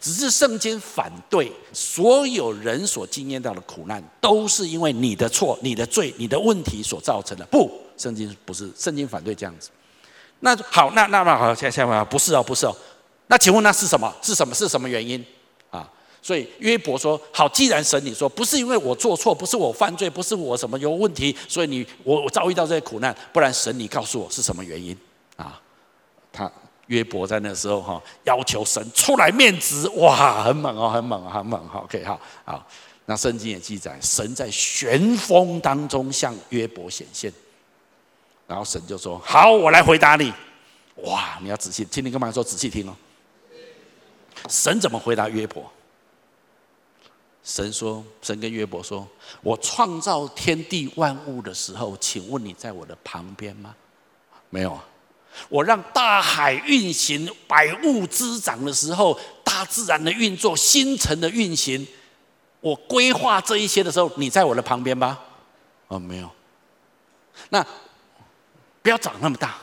[0.00, 7.44] 只是圣经反对所有人所经验到的苦难，都是因为你的错、你的罪、你的问题所造成的。
[7.46, 9.68] 不，圣经不是，圣经反对这样子。
[10.40, 12.76] 那好，那那么好，现在现在不是哦，不是哦。
[13.28, 14.12] 那请问那是什么？
[14.20, 14.54] 是什么？
[14.54, 15.24] 是什么原因
[15.70, 15.88] 啊？
[16.20, 24.96] 所以约伯说：好，既然神你说不是因为我做错，不是我犯罪，不是我什么有问题，所以你我我遭遇到这些苦难，不然神你告诉我是什么原因
[25.36, 25.60] 啊？
[26.32, 26.50] 他。
[26.86, 31.68] 约伯在那时候哈，要求神出来面子，哇，很猛哦，很猛啊，很猛。
[31.68, 32.66] 好，OK，好，好。
[33.06, 37.32] 那圣经也记载，神在旋风当中向约伯显现，
[38.50, 40.32] 然后神就说：“好，我来回答你。”
[41.06, 42.96] 哇，你要仔细，听你干嘛说仔细听哦。
[44.48, 45.70] 神怎么回答约伯？
[47.44, 49.06] 神说：“神跟约伯说，
[49.40, 53.72] 我创造天地万物的时候，请问你在我的旁边吗？
[54.50, 54.84] 没有啊。”
[55.48, 61.86] 我让大海运行，百物滋长的时候，大自然的运作，星辰的运行，
[62.60, 65.16] 我规划这一些的时候，你在我的旁边吗？
[65.86, 66.28] 哦，没有。
[67.50, 67.64] 那
[68.82, 69.56] 不要长那么大。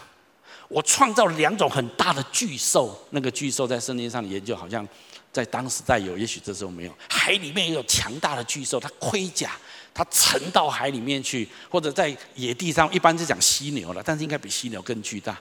[0.67, 4.85] 我创造两种很大的巨兽，那个巨兽在圣经上的研究，好像
[5.31, 6.93] 在当时代有，也许这时候没有。
[7.09, 9.51] 海里面也有强大的巨兽，它盔甲，
[9.93, 15.37] 它沉到海里面去，或者在野地上，一般是讲犀牛了，但是应该比犀牛更巨大。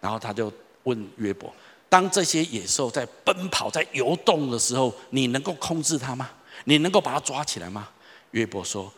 [0.00, 0.52] 然后他就
[0.84, 1.52] 问约伯
[1.88, 6.30] ：“当这些野兽在奔跑、在游动的时候，你能够控制它吗？
[6.64, 7.88] 你能够把它抓起来吗？”
[8.30, 8.92] 约伯说：“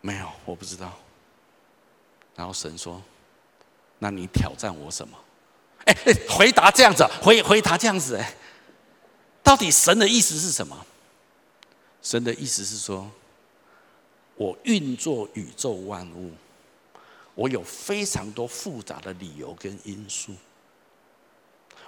[0.00, 0.92] 没有，我不知道。”
[2.34, 3.00] 然后神说
[3.98, 5.18] ：“那你挑战我什么？”
[5.86, 5.96] 哎，
[6.28, 8.34] 回答这样子，回回答这样子，哎，
[9.42, 10.86] 到底神的意思是什么？
[12.02, 13.10] 神的意思是说
[14.36, 16.32] ：“我运作宇宙万物。”
[17.36, 20.32] 我有非常多复杂的理由跟因素，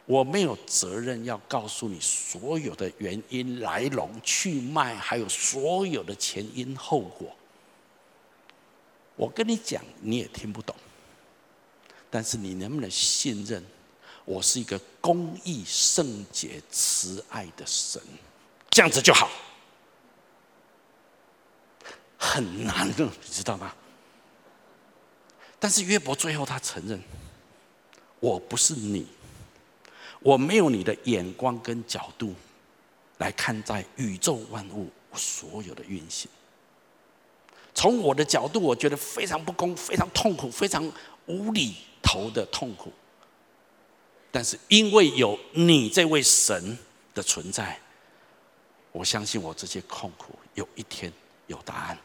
[0.04, 7.34] 我没有责任要告诉你所有的原因、来龙去脉，还有所有的前因后果。
[9.16, 10.76] 我跟你讲，你也听不懂。
[12.10, 13.64] 但是你能不能信任
[14.24, 18.00] 我是一个公义、圣洁、慈爱的神？
[18.70, 19.30] 这样子就好。
[22.16, 23.74] 很难的，你知道吗？
[25.60, 27.02] 但是约伯最后他承认，
[28.20, 29.06] 我不是你，
[30.20, 32.34] 我没有你的眼光跟角度
[33.18, 36.30] 来看待宇宙万物所有的运行。
[37.74, 40.92] 从我的角度，我觉得非常不公，非常痛苦，非常
[41.26, 42.92] 无理头的痛苦。
[44.30, 46.78] 但是因为有你这位神
[47.14, 47.80] 的存在，
[48.92, 51.12] 我相信我这些痛苦有一天
[51.46, 51.98] 有答案。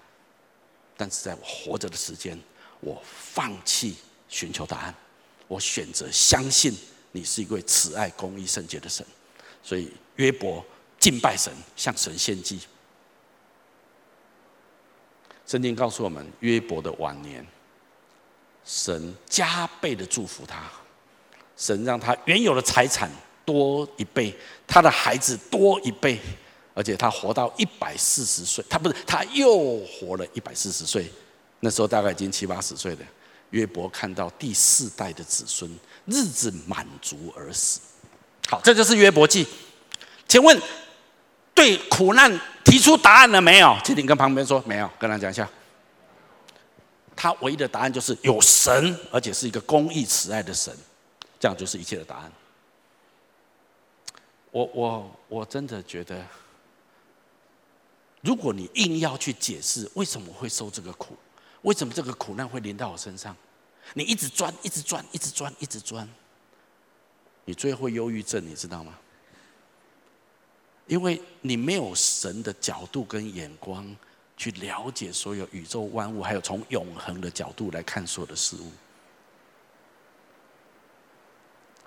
[0.95, 2.39] 但是在我活着的时间。
[2.85, 3.95] 我放弃
[4.27, 4.93] 寻求答案，
[5.47, 6.77] 我选择相信
[7.13, 9.05] 你是一位慈爱、公义、圣洁的神。
[9.63, 10.61] 所以约伯
[10.99, 12.59] 敬拜神，向神献祭。
[15.47, 17.47] 圣经告诉我们，约伯的晚年，
[18.65, 20.63] 神加倍的祝福他，
[21.57, 23.09] 神让他原有的财产
[23.45, 24.33] 多一倍，
[24.65, 26.19] 他的孩子多一倍，
[26.73, 31.11] 而且他活到一百四十岁，他不是，他又活了一百四十岁。
[31.59, 32.99] 那时候大概已经七八十岁了，
[33.51, 35.69] 约伯看到第四代的子孙
[36.05, 37.79] 日子满足而死。
[38.49, 39.47] 好，这就是约伯记。
[40.27, 40.61] 请问，
[41.53, 43.77] 对苦难提出答案了没有？
[43.83, 45.47] 请你跟旁边说没有，跟他讲一下。
[47.15, 50.75] 他唯一的答案就是有神，而且是一个公义慈爱的神，
[51.39, 52.31] 这样就是一切的答案。
[54.51, 56.25] 我我我真的觉得，
[58.21, 61.17] 如果你硬要去解释为什么会受这个苦，
[61.63, 63.35] 为什么这个苦难会临到我身上？
[63.93, 66.07] 你一直钻，一直钻，一直钻，一直钻，
[67.45, 68.97] 你最后会忧郁症，你知道吗？
[70.85, 73.95] 因为你没有神的角度跟眼光
[74.35, 78.71] 去了解所有宇宙万物，还有从永恒的角度来看所有的事物。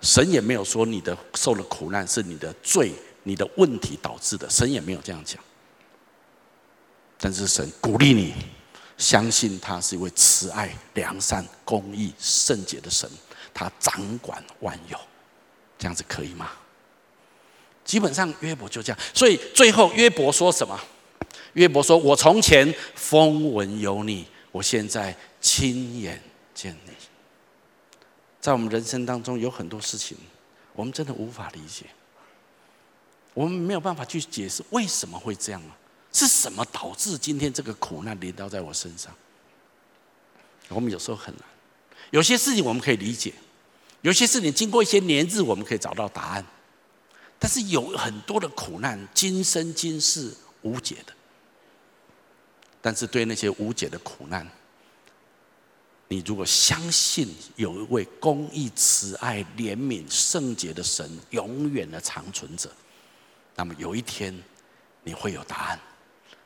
[0.01, 5.43] 神也没有说你的受了苦难是你的罪、你的问题导致的，神也没有这样讲。
[7.19, 8.33] 但是神鼓励你，
[8.97, 13.09] 相信他是一位慈爱、良善、公义、圣洁的神，
[13.53, 14.97] 他掌管万有，
[15.79, 16.51] 这样子可以吗？
[17.83, 20.79] 基本上约伯就这样，所以最后约伯说什么？
[21.53, 26.21] 约伯说：“我从前风闻有你，我现在亲眼
[26.53, 26.91] 见你。”
[28.39, 30.17] 在我们人生当中有很多事情，
[30.73, 31.85] 我们真的无法理解，
[33.33, 35.75] 我们没有办法去解释为什么会这样啊？
[36.13, 39.13] 是什么导致今天这个苦难临到在我身上？
[40.69, 41.43] 我们有时候很难，
[42.11, 43.33] 有些事情我们可以理解，
[44.01, 46.45] 有些事情经过一些年日，我们可以找到答案，
[47.37, 51.13] 但是有很多的苦难，今生今世无解的。
[52.81, 54.49] 但是对那些无解的苦难，
[56.07, 62.71] 你如果相信有一位公义、慈爱、怜悯、圣洁的神，永远的长存者，
[63.55, 64.33] 那么有一天
[65.03, 65.79] 你会有答案，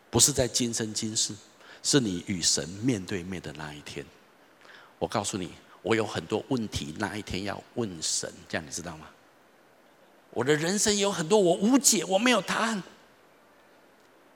[0.09, 1.35] 不是在今生今世，
[1.83, 4.03] 是你与神面对面的那一天。
[4.97, 5.51] 我告诉你，
[5.83, 9.07] 我有很多问题，那一天要问神，这样你知道吗？
[10.31, 12.81] 我的人生有很多我无解，我没有答案，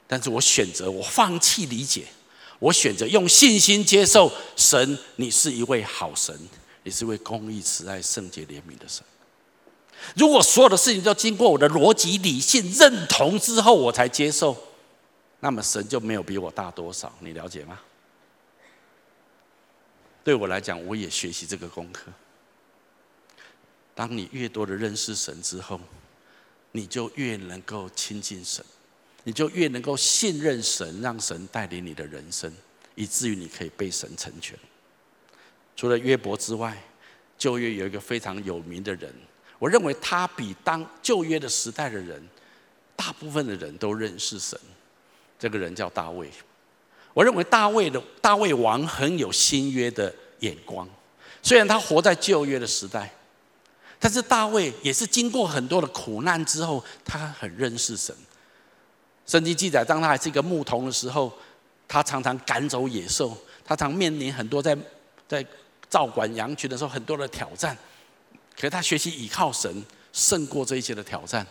[0.07, 2.05] 但是我选择，我放弃理解。
[2.59, 6.33] 我选择用信心接受神，你是一位好神，
[6.83, 9.03] 你是一位公义、慈爱、圣洁、怜悯的神。
[10.15, 14.55] 如果所有的事情都经过我的逻辑、理性认同之后，我才接受，
[15.41, 17.13] 那么神就没有比我大多少。
[17.19, 17.79] 你了解吗？
[20.23, 22.11] 对我来讲，我也学习这个功课。
[23.93, 25.79] 当你越多的认识神之后，
[26.71, 28.63] 你就越能够亲近神。
[29.25, 32.51] 你就越能够信任神，让神带领你的人生，
[32.93, 34.57] 以至于你可以被神成全。
[35.75, 36.81] 除了约伯之外，
[37.35, 39.11] 旧约有一个非常有名的人，
[39.57, 42.23] 我认为他比当旧约的时代的人，
[42.95, 44.57] 大部分的人都认识神。
[45.39, 46.29] 这个人叫大卫。
[47.13, 50.88] 我认为大卫的大卫王很有新约的眼光，
[51.41, 53.11] 虽然他活在旧约的时代，
[53.99, 58.15] 但是大卫也是经过很多的苦难之后，他很认识神。
[59.25, 61.31] 圣经记载，当他还是一个牧童的时候，
[61.88, 64.77] 他常常赶走野兽，他常面临很多在
[65.27, 65.45] 在
[65.89, 67.75] 照管羊群的时候很多的挑战。
[68.55, 69.83] 可是他学习倚靠神，
[70.13, 71.45] 胜过这一切的挑战。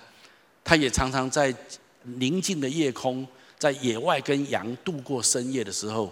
[0.62, 1.54] 他也常常在
[2.02, 3.26] 宁静的夜空，
[3.58, 6.10] 在野外跟羊度过深夜的时候，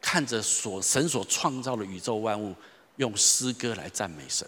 [0.00, 2.54] 看着所神所创造的宇宙万物，
[2.96, 4.46] 用诗歌来赞美神。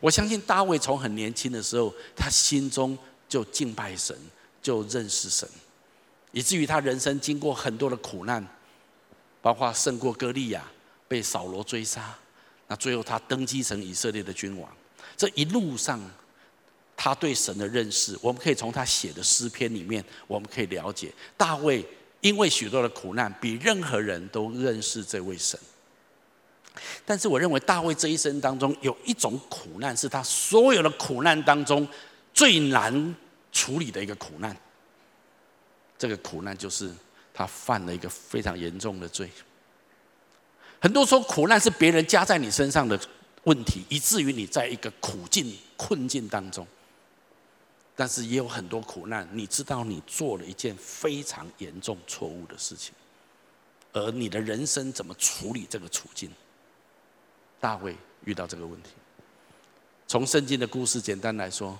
[0.00, 2.96] 我相信大卫从很年轻的时候，他心中
[3.28, 4.16] 就敬拜神，
[4.62, 5.48] 就认识神。
[6.32, 8.46] 以至于他人生经过很多的苦难，
[9.40, 10.62] 包括胜过歌利亚，
[11.08, 12.14] 被扫罗追杀，
[12.68, 14.70] 那最后他登基成以色列的君王。
[15.16, 16.00] 这一路上，
[16.96, 21.84] 他对神的认识，我们可以从他写的诗篇里面，我们可以了解，大卫
[22.20, 25.58] 因为许多的苦难，比任何人都认识这位神。
[27.06, 31.86] 但是我认为大卫这一生当中有一种苦难，是他所有的苦难当中
[32.34, 33.16] 最难
[33.52, 34.54] 处理的一个苦难。
[35.98, 36.92] 这个苦难就是
[37.32, 39.30] 他犯了一个非常严重的罪。
[40.80, 43.00] 很多说苦难是别人加在你身上的
[43.44, 46.66] 问题，以至于你在一个苦境困境当中。
[47.98, 52.92] 但是也有很多苦难，你知道你做了一件非常严重错误的事情，
[53.94, 56.30] 而你的人生怎么处理这个处境？
[57.58, 58.90] 大卫遇到这个问题，
[60.06, 61.78] 从圣经的故事简单来说。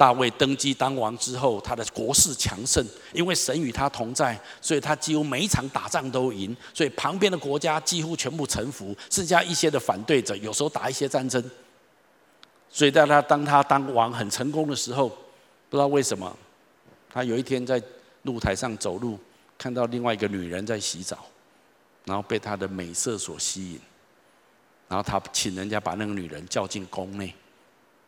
[0.00, 2.82] 大卫登基当王之后，他的国势强盛，
[3.12, 11.44] 因为神与他同在，所以他几乎每一场打仗都赢，所以旁边的国家几乎全部臣服，剩下一些的反对者，有时候打一些战争。
[12.70, 15.10] 所以在他当他当王很成功的时候，
[15.68, 16.34] 不知道为什么，
[17.12, 17.82] 他有一天在
[18.22, 19.18] 露台上走路，
[19.58, 21.26] 看到另外一个女人在洗澡，
[22.06, 23.80] 然后被她的美色所吸引，
[24.88, 27.34] 然后他请人家把那个女人叫进宫内，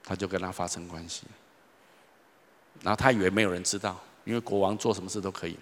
[0.03, 1.25] 他就跟她发生关系。
[2.81, 5.59] 然后他以为没有人知道，因为国王做什么事都可以。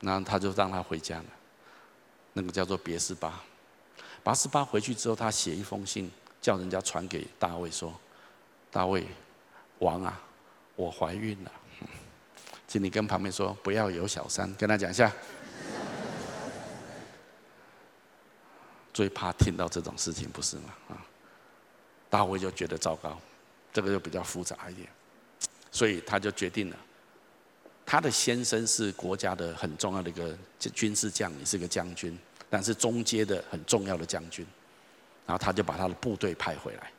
[0.00, 1.24] 然后他就让他回家了。
[2.34, 3.42] 那个叫做别是巴。
[4.22, 6.10] 拔示巴回去之后，他写一封信，
[6.40, 7.98] 叫人家传给大卫说
[8.70, 9.06] ：“大卫
[9.78, 10.20] 王啊，
[10.74, 11.52] 我怀孕了，
[12.68, 15.10] 请你跟旁边说不要有小三，跟他讲一下。
[18.92, 20.74] ”最怕听到这种事情，不是吗？
[20.90, 21.00] 啊，
[22.10, 23.18] 大卫就觉得糟糕，
[23.72, 24.86] 这个就比较复杂一点。
[25.76, 26.76] 所以他就决定了，
[27.84, 32.18] 他的先生是国家的很重要的一个军事将领，是个将军，
[32.48, 34.46] 但是中阶的很重要的将军。
[35.26, 36.90] 然后他就把他的部队派回来，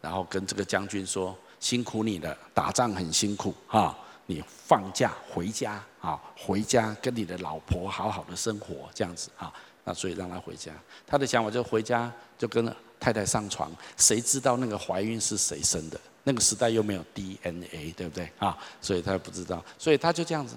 [0.00, 9.52] 然后跟这个将军说：“辛苦你了，打仗很辛苦哈，你放假回家啊，回家跟你的老婆好好的生活这样子啊。”
[9.82, 10.72] 那所以让他回家。
[11.04, 15.98] 他的想法就回家就跟太太上床，谁知道那个怀孕是谁生的？
[16.24, 18.56] 那个时代又没有 DNA，对不对啊？
[18.80, 20.56] 所以他不知道，所以他就这样子。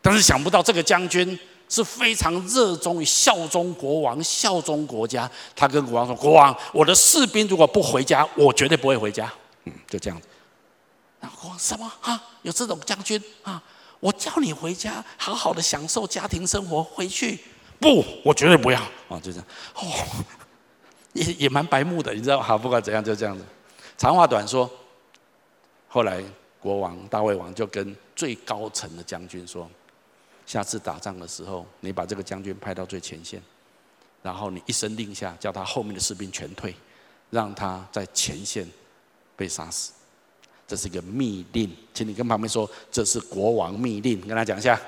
[0.00, 1.38] 但是想不到这个将军
[1.68, 5.30] 是非常热衷于效忠国王、效忠国家。
[5.54, 9.32] 他跟国王说：“国王，我的士兵如果不回家，我绝对不会回家。”
[9.64, 10.26] 嗯，就这样子。
[11.20, 12.20] 然后国王什么啊？
[12.42, 13.62] 有这种将军啊？
[14.00, 17.38] 我叫你回家，好好的享受家庭生活，回去。
[17.78, 19.20] 不，我绝对不要啊！
[19.22, 19.46] 就这样。
[19.74, 19.82] 哦，
[21.12, 22.40] 也也蛮白目的，你知道？
[22.40, 23.44] 好，不管怎样，就这样子。
[23.96, 24.68] 长话短说。
[25.92, 26.24] 后来，
[26.58, 29.70] 国王大卫王就跟最高层的将军说
[30.46, 33.42] ：“下次打仗的时候，你把这个将军派到最前线，
[34.22, 36.74] 然后你一声令下，叫他后面的士兵全退，
[37.28, 38.66] 让他在前线
[39.36, 39.92] 被杀死。
[40.66, 44.80] 这是一个密令，请你跟旁边说，这是国王密令，跟他讲一下。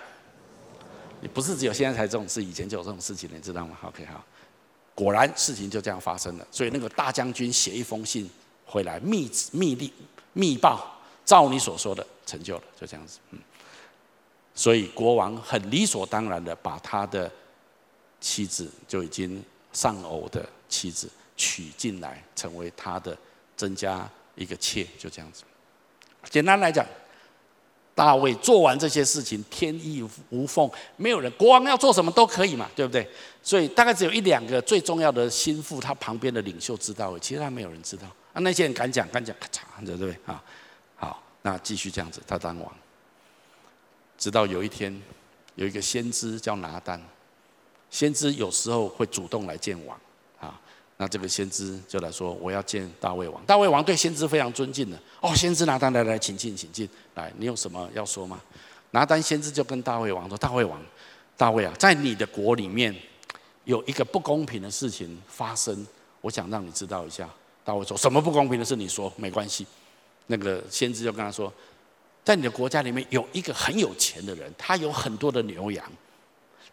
[1.20, 4.24] 你不是只有现在才这种事，以前就有这种事情，你知道吗？OK，好，
[4.94, 6.46] 果然事情就这样发生了。
[6.50, 8.30] 所以那个大将军写一封信
[8.64, 9.92] 回来，密密令
[10.34, 10.90] 密报。”
[11.24, 13.18] 照你所说的成就了，就这样子。
[13.30, 13.38] 嗯，
[14.54, 17.32] 所以国王很理所当然的把他的
[18.20, 23.16] 妻子就已经丧偶的妻子娶进来，成为他的
[23.56, 25.44] 增加一个妾，就这样子。
[26.28, 26.84] 简单来讲，
[27.94, 33.08] 大卫做完这些事情，天衣无缝，没有人国王要做什么都可以嘛，对不对？
[33.42, 38.06] 所以大概只有一两个最重要的心腹，他旁边的领袖知道，其他没有人知道。
[38.34, 40.14] 啊，那些人敢讲，敢讲，咔嚓，对不对？
[40.26, 40.42] 啊。
[40.96, 42.72] 好那继续这样子，他当王，
[44.18, 45.02] 直到有一天，
[45.54, 47.00] 有一个先知叫拿单，
[47.90, 49.98] 先知有时候会主动来见王，
[50.40, 50.58] 啊，
[50.96, 53.44] 那这个先知就来说，我要见大卫王。
[53.44, 58.40] 大卫王对先知非常尊敬的，哦，先知拿单来来，请进，请进，来，你有什么要说吗？
[58.92, 60.80] 拿单先知就跟大卫王说，大卫王，
[61.36, 62.94] 大卫啊，在你的国里面
[63.64, 65.86] 有一个不公平的事情发生，
[66.20, 67.28] 我想让你知道一下。
[67.64, 68.76] 大卫说，什么不公平的事？
[68.76, 69.66] 你说，没关系。
[70.26, 71.52] 那个先知就跟他说，
[72.22, 75.84] 在你的国家里面有一个很有钱的人，他有很多的牛羊，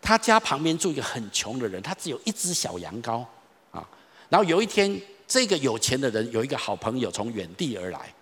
[0.02, 3.26] 他家旁边住一个很穷的人，他只有一只小羊羔
[3.72, 3.88] 啊。
[4.30, 8.14] 然后有一天，这个有钱的人有一个好朋友从远地而来，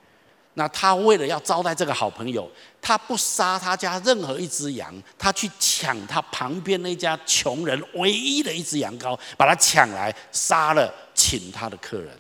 [0.56, 2.50] 那他为了要招待这个好朋友，
[2.82, 12.18] 他不杀他家任何一只羊，他去抢他旁边那家穷人唯一的一只羊羔，把他抢来杀了，请他的客人。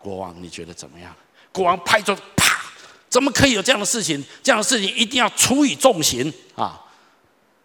[0.00, 1.14] 国王，你觉得怎么样？
[1.52, 2.60] 国王拍桌，啪！
[3.08, 4.24] 怎么可以有这样的事情？
[4.42, 6.80] 这样的事情一定要处以重刑啊！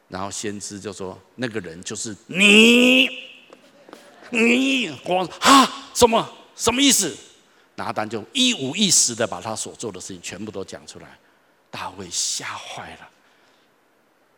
[0.09, 3.07] 然后先知就说：“那个人就是你，
[4.29, 6.27] 你。”国王：“啊，什么？
[6.55, 7.15] 什么意思？”
[7.75, 11.17] 拿单就一五一十的把他所做的事情全部都讲出来。
[11.69, 13.09] 大卫吓坏了，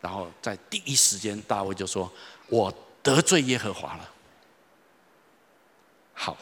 [0.01, 2.11] 然后在第一时间，大卫就说
[2.49, 2.73] ：“我
[3.03, 4.09] 得罪耶和华了。”
[6.13, 6.35] 好，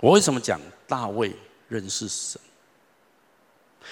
[0.00, 1.34] 我为什么讲大卫？
[1.70, 2.40] 认识神，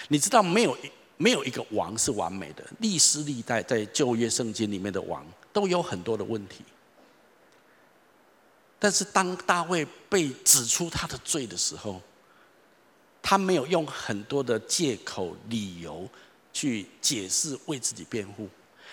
[0.09, 6.65] 你知道没有一没有一个王是完美的，历史历代在旧约圣经里面的王都有很多的问题。
[8.79, 12.01] 但是当大卫被指出他的罪的时候，
[13.21, 16.09] 他没有用很多的借口理由
[16.51, 18.49] 去解释为自己辩护。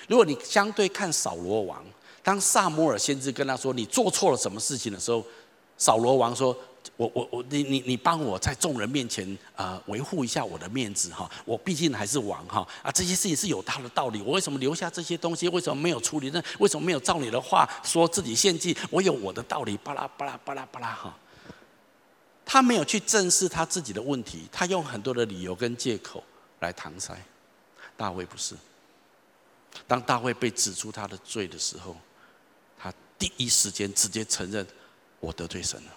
[0.09, 1.86] 如果你相对看扫罗王，
[2.22, 5.26] 当撒母耳先知跟他说你做错了什么事情的时候，
[5.78, 6.53] 扫罗王说。
[6.97, 14.21] 我我我，你你你帮我在众人面前啊维护一下我的面子哈，我毕竟还是王哈啊，这些事情是有他的道理。
[14.21, 15.47] 我为什么留下这些东西？
[15.49, 16.43] 为什么没有处理呢？
[16.59, 18.77] 为什么没有照你的话说自己献祭？
[18.89, 21.17] 我有我的道理，巴拉巴拉巴拉巴拉哈。
[22.45, 26.23] 他没有去正视他自己的问题，他用很多的理由跟借口
[26.59, 27.17] 来搪塞。
[27.95, 28.55] 大卫不是，
[29.88, 31.95] 当大卫被指出他的罪的时候，
[32.77, 34.67] 他第一时间直接承认
[35.21, 35.91] 我得罪神了。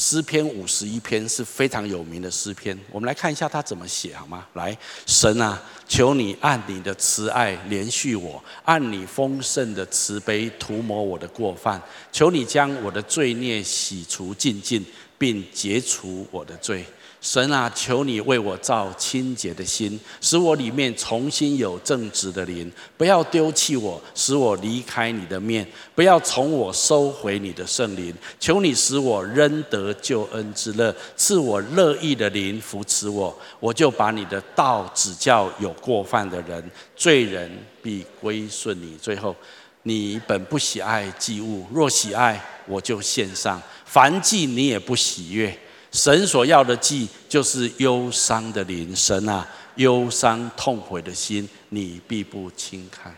[0.00, 4.46] 诗篇五十一篇是非常有名的诗篇，我们来看一下他怎么写好吗？
[4.54, 4.74] 来，
[5.04, 11.78] 神啊，求你按你的慈爱怜恤我，按你丰盛的慈悲涂抹我的过犯，
[12.10, 14.82] 求你将我的罪孽洗除净净，
[15.18, 16.82] 并解除我的罪。
[17.20, 22.72] 神啊，求你为我造清洁的心，使我里面重新有正直的灵。
[22.96, 25.62] 不要丢弃我，使我离开你的面；
[25.94, 28.14] 不要从我收回你的圣灵。
[28.38, 33.38] 求你使我仍得救恩之乐，赐我乐意的灵扶持我。
[33.60, 37.50] 我就把你的道指教有过犯的人，罪人
[37.82, 38.96] 必归顺你。
[38.96, 39.36] 最后，
[39.82, 43.60] 你本不喜爱祭物，若喜爱，我就献上。
[43.84, 45.54] 凡祭你也不喜悦。
[45.92, 48.94] 神所要的祭，就是忧伤的灵。
[48.94, 53.14] 神啊，忧伤痛悔的心，你必不轻看。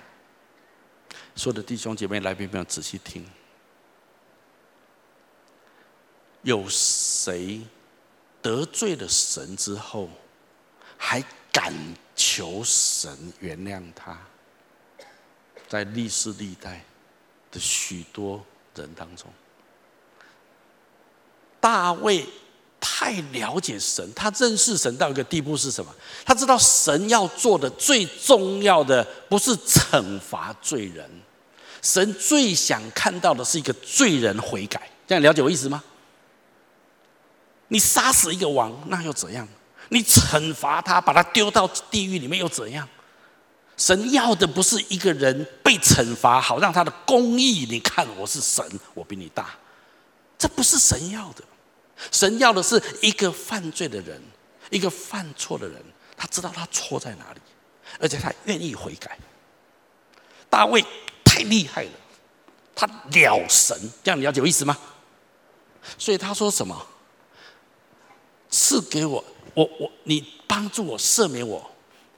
[1.35, 3.27] 所有的弟兄姐妹来，宾朋友仔细听。
[6.43, 7.61] 有谁
[8.41, 10.09] 得罪了神之后，
[10.97, 11.73] 还敢
[12.16, 14.18] 求神原谅他？
[15.68, 16.85] 在历世历代
[17.51, 18.45] 的许多
[18.75, 19.31] 人当中，
[21.61, 22.27] 大卫。
[22.95, 25.90] 太了解神，他认识神到一个地步是什么？
[26.26, 31.11] 他知道神要做的最重要的不是惩罚罪人，
[31.80, 34.90] 神最想看到的是一个罪人悔改。
[35.07, 35.82] 这样了解我意思吗？
[37.68, 39.49] 你杀死一个王，那又怎样？
[39.88, 42.86] 你惩罚他，把他丢到地狱里面又怎样？
[43.78, 47.66] 神要的不是一个人被惩罚，好让他的公义。
[47.70, 48.62] 你看我是神，
[48.93, 49.47] 我比你大，
[50.38, 51.43] 这不是神要的。
[52.11, 54.21] 神要的是一个犯罪的人，
[54.71, 55.81] 一个犯错的人，
[56.17, 57.41] 他知道他错在哪里，
[58.01, 59.19] 而且他愿意悔改。
[60.51, 60.85] 大卫
[61.25, 61.91] 太厉害了，
[62.75, 64.77] 他了神，这样你了解我意思吗？
[65.97, 66.87] 所以他说什么？
[68.51, 69.25] 赐给我，
[69.55, 71.71] 我我你帮助我赦免我，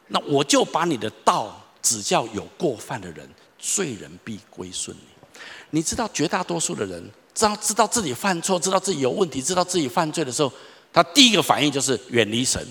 [0.09, 3.28] 那我就把你的道指教有过犯的人，
[3.59, 5.39] 罪人必归顺你。
[5.70, 7.11] 你知道绝大多数的人。
[7.35, 10.53] 知道知道自己犯错，知道自己有问题，知道自己犯罪的时候，
[10.93, 12.64] 他第一个反应就是远离神，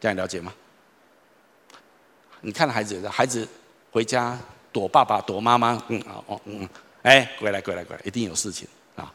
[0.00, 0.52] 这样了解吗？
[2.40, 3.46] 你看孩子，孩子
[3.90, 4.38] 回家
[4.72, 6.68] 躲爸爸躲妈妈，嗯啊哦嗯，
[7.02, 9.12] 哎，归来归来归来，一定有事情啊。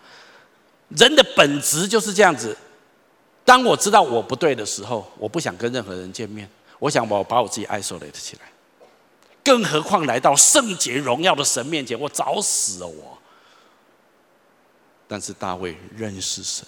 [0.89, 2.56] 人的本质就是这样子。
[3.46, 6.48] 当我知道我不对的时候，我不想跟任何人见面，
[6.80, 8.41] 我想我把我自己 isolate 起来。
[9.44, 13.18] 更何况来到圣洁荣耀的神面前，我找死了我。
[15.14, 16.66] 但是大卫认识神，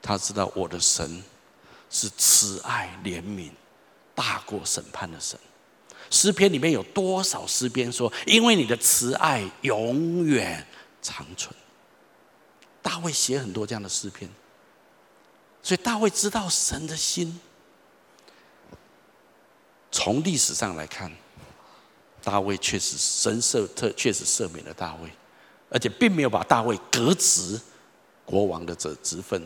[0.00, 1.20] 他知道我的神
[1.90, 3.50] 是慈爱怜悯、
[4.14, 5.36] 大过审判的神。
[6.10, 10.64] 诗篇里面有多少诗篇说：“因为你的慈爱永远
[11.02, 11.52] 长存。”
[12.80, 14.30] 大卫写很多这样的诗篇，
[15.60, 17.40] 所以大卫知道神的心。
[19.90, 21.10] 从历史上来看，
[22.22, 25.10] 大卫确实神赦特确实赦免了大卫。
[25.72, 27.58] 而且并没有把大卫革职
[28.26, 29.42] 国王的这职分，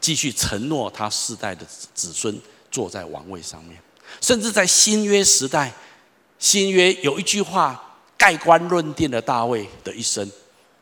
[0.00, 3.76] 继续承诺他世代的子孙坐在王位上面。
[4.20, 5.72] 甚至在新约时代，
[6.38, 10.30] 新约有一句话盖棺论定了大卫的一生，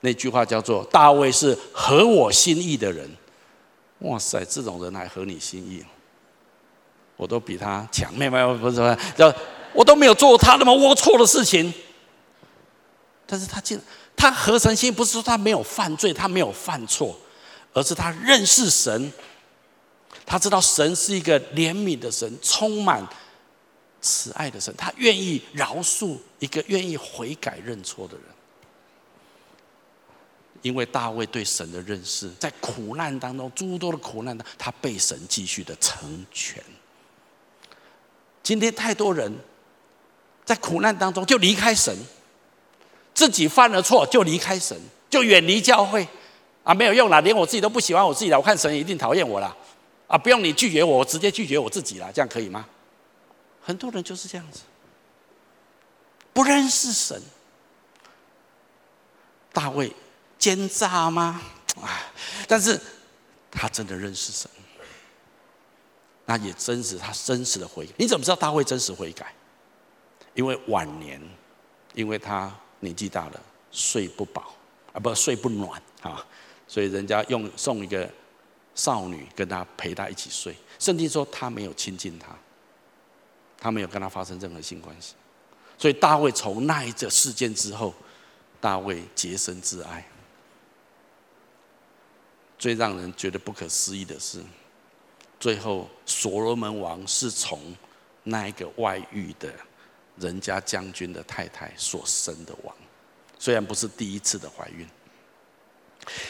[0.00, 3.11] 那句话叫做“大卫是合我心意的人”。
[4.00, 5.82] 哇塞，这种人还合你心意？
[7.16, 9.34] 我都比他强，没有没有不是说，
[9.72, 11.72] 我都没有做他那么龌龊的事情，
[13.26, 13.86] 但是他竟然。
[14.17, 17.19] 他合神心，不是说他没有犯罪，他没有犯错，
[17.73, 19.13] 而是他认识神，
[20.25, 23.05] 他知道神是一个怜悯的神，充满
[24.01, 28.25] 慈爱的神，他愿意饶恕一个愿意悔改认错的人。
[30.61, 36.63] 因为大卫对神的认识，在苦难当中诸多的苦难当中，他被神继续的成全。
[38.45, 39.33] 今天太多人
[40.45, 41.97] 在苦难当中就离开神。
[43.23, 44.77] 自己犯了错就离开神，
[45.09, 46.05] 就远离教会，
[46.64, 49.57] 啊，没有用啦，连我自己都不喜欢我自己了，我看神一定讨厌我了，
[50.09, 52.66] 啊，不用你拒绝我，我直接拒绝我自己了，这样可以吗？
[53.62, 54.62] 很多人就是这样子，
[56.33, 57.23] 不认识神。
[59.53, 59.93] 大卫
[60.37, 61.41] 奸诈吗？
[61.81, 62.11] 啊，
[62.49, 62.81] 但是
[63.53, 64.51] 他真的认识神，
[66.25, 67.93] 那也真实，他真实的悔改。
[67.99, 69.33] 你怎么知道大卫真实悔改？
[70.35, 71.23] 因为晚年，
[71.95, 72.53] 因为他。
[72.83, 74.55] 年纪大了，睡不饱
[74.93, 76.24] 啊，不睡不暖啊，
[76.68, 78.09] 所以人家用送一个
[78.74, 80.55] 少女跟他陪他一起睡。
[80.78, 82.37] 圣经说他没有亲近他，
[83.59, 85.14] 他没有跟他发生任何性关系。
[85.78, 87.95] 所以大卫从那一个事件之后，
[88.61, 90.07] 大卫洁身自爱。
[92.59, 94.41] 最让人觉得不可思议的是，
[95.41, 97.76] 最后所罗门王是从
[98.24, 99.53] 那一个外遇的。
[100.23, 102.75] 人家将军的太太所生的王，
[103.39, 104.89] 虽然不是第一次的怀孕。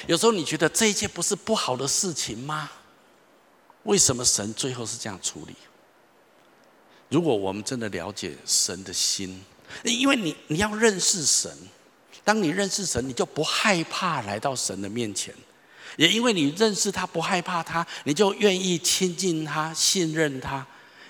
[0.07, 2.71] 有时候你觉得这一切不是不好的事情吗？
[3.85, 5.55] 为什么神最后是这样处理？
[7.09, 9.45] 如果我们真的了解神的心，
[9.85, 11.51] 因为你你要认识神，
[12.25, 15.35] 当你认识神，你就不害怕来到神的面前。
[15.97, 20.67] 也因为你认识他，不害怕他，你就愿意亲近他、信任他，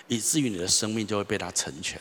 [0.09, 2.01] 以至于你的生命就会被他成全。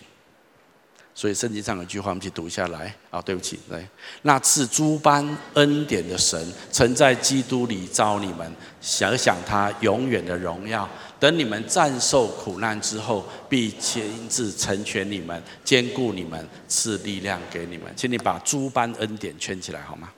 [1.22, 2.92] 所以圣经上有句话，我们一起读下来。
[3.12, 3.88] 啊，对不起，来，
[4.24, 8.52] 那赐诸般恩典的神，曾在基督里召你们，
[8.82, 10.90] 想想他永远的荣耀。
[11.20, 17.94] 等你们战胜苦难之后，必亲自成全你们，坚固你们，赐力量给你们。
[17.96, 20.12] 请你把诸般恩典圈起来好吗？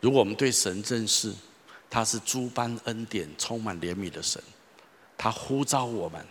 [0.00, 1.32] 如果我们对神认识，
[1.90, 4.40] 他是诸般恩典、充满怜悯的神，
[5.18, 6.24] 他呼召我们。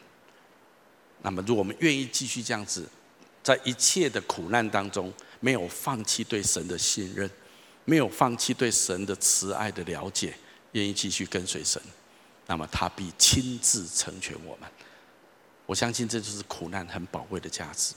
[1.24, 2.88] 那么，如果我们愿意继续这样子，
[3.42, 7.30] 在一切的苦难当中，没有放弃对神的信任，
[7.86, 10.36] 没有放弃对神的慈爱的了解，
[10.74, 11.82] 愿意继续跟随神，
[12.46, 14.70] 那么他必亲自成全我们。
[15.66, 17.94] 我相信这就是苦难很宝贵的价值。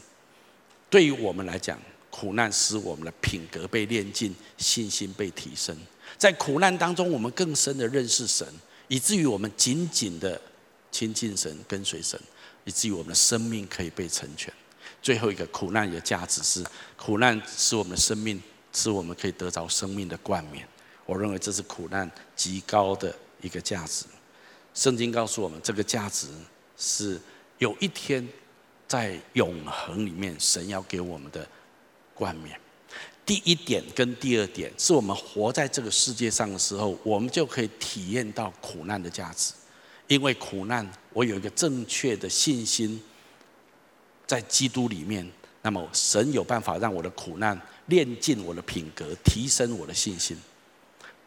[0.89, 1.77] 对于我们来讲，
[2.11, 5.77] 苦难使我们的品格被炼净，信心被提升。
[6.17, 8.47] 在苦难当中，我们更深的认识神，
[8.87, 10.41] 以至于我们紧紧的
[10.93, 12.19] 亲近神、跟随神，
[12.67, 14.53] 以至于我们的生命可以被成全。
[15.01, 16.63] 最后一个苦难的价值是：
[16.99, 18.39] 苦难使我们的生命，
[18.75, 20.69] 使我们可以得着生命的冠冕。
[21.07, 24.05] 我认为这是苦难极高的一个价值。
[24.75, 26.27] 圣经告诉我们，这个价值
[26.77, 27.19] 是
[27.57, 28.29] 有一天
[28.87, 31.49] 在永恒里面，神要给我们的。
[32.19, 32.59] 冠冕，
[33.27, 39.53] 第一点跟第二点，是我们活在这个世界上的时候，我们就可以体验到苦难的价值。
[40.07, 43.03] 因为苦难，我有一个正确的信心，
[44.27, 45.27] 在基督里面，
[45.63, 50.37] 那么神有办法让我的苦难炼尽我的品格，提升我的信心。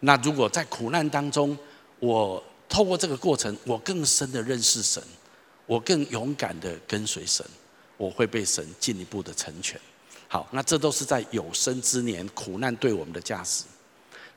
[0.02, 1.58] 那如果在苦难当中，
[1.98, 5.02] 我透过这个过程，我更深的认识神，
[5.66, 7.44] 我更勇敢的跟随神，
[7.98, 9.82] 我会被神进一步的成全。
[10.28, 13.64] 好，那这都是在有生之年苦难对我们的价值，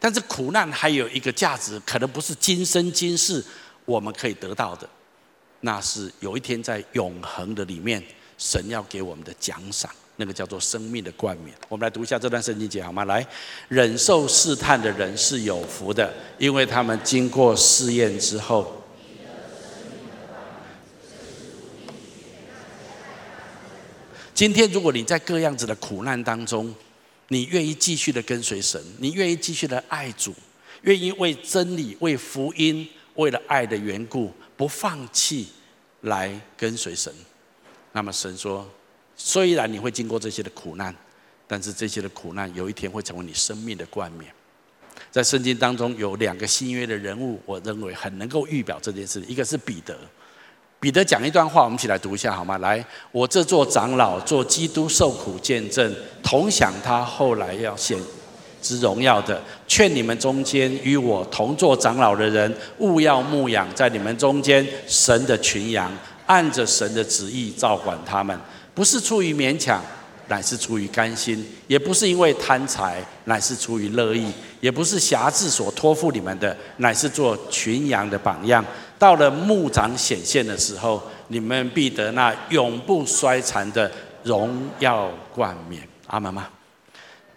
[0.01, 3.45] 但是苦难还有一个价值，可能不是今生今世
[3.85, 4.89] 我们可以得到的，
[5.65, 8.03] 那是有一天在永恒的里面，
[8.37, 11.57] 神要给我们的奖赏，那个叫做生命的冠冕。
[11.69, 13.05] 我们来读一下这段圣经节好吗？
[13.05, 13.25] 来，
[13.69, 18.77] 忍受试探的人是有福的，因为他们经过试验之后。
[24.35, 26.75] 今天，如果你在各样子的苦难当中，
[27.29, 30.35] 你愿意继续的跟随神，你愿意继续的爱主，
[30.81, 34.33] 愿意为真理、为福音、为了爱的缘故
[34.63, 35.49] 不放弃
[36.03, 37.13] 来跟随神，
[37.91, 38.65] 那么神说，
[39.17, 40.95] 虽然你会经过这些的苦难，
[41.49, 44.33] 但是这些的苦难有一天会成为你生命的冠冕。
[45.11, 49.99] 在圣经当中有两个新约的人物，我认为很能够预表这件事，一个是彼得。
[50.79, 52.57] 彼得讲一段话，我们一起来读一下好吗？
[52.59, 55.93] 来，我这做长老，做基督受苦见证，
[56.23, 57.99] 同享他后来要显
[58.63, 65.93] 之荣耀的，劝你们中间与我同做长老的人，务要牧养在你们中间神的群羊，
[66.27, 68.39] 按着神的旨意照管他们，
[68.75, 69.83] 不是出于勉强，
[70.29, 71.37] 乃是出于甘心；
[71.67, 78.65] 也不是因为贪财，乃是出于乐意；也不是挟制所托付你们的，乃是做群羊的榜样。
[78.99, 83.91] 到了牧长显现的时候，你们必得那永不衰残的
[84.23, 85.83] 荣耀冠冕。
[86.07, 86.49] 阿门吗？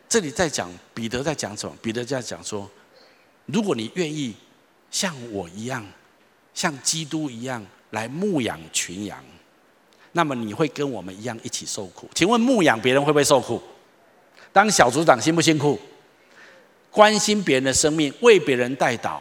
[0.07, 1.75] 这里在讲彼得在讲什么？
[1.81, 2.67] 彼得在讲说，
[3.45, 4.33] 如果你愿意
[4.89, 5.85] 像我一样，
[6.53, 9.23] 像基督一样来牧养群羊，
[10.13, 12.09] 那么你会跟我们一样一起受苦。
[12.15, 13.61] 请问牧养别人会不会受苦？
[14.51, 15.77] 当小组长辛不辛苦？
[16.89, 19.19] 关心别人的生命，为别人代祷，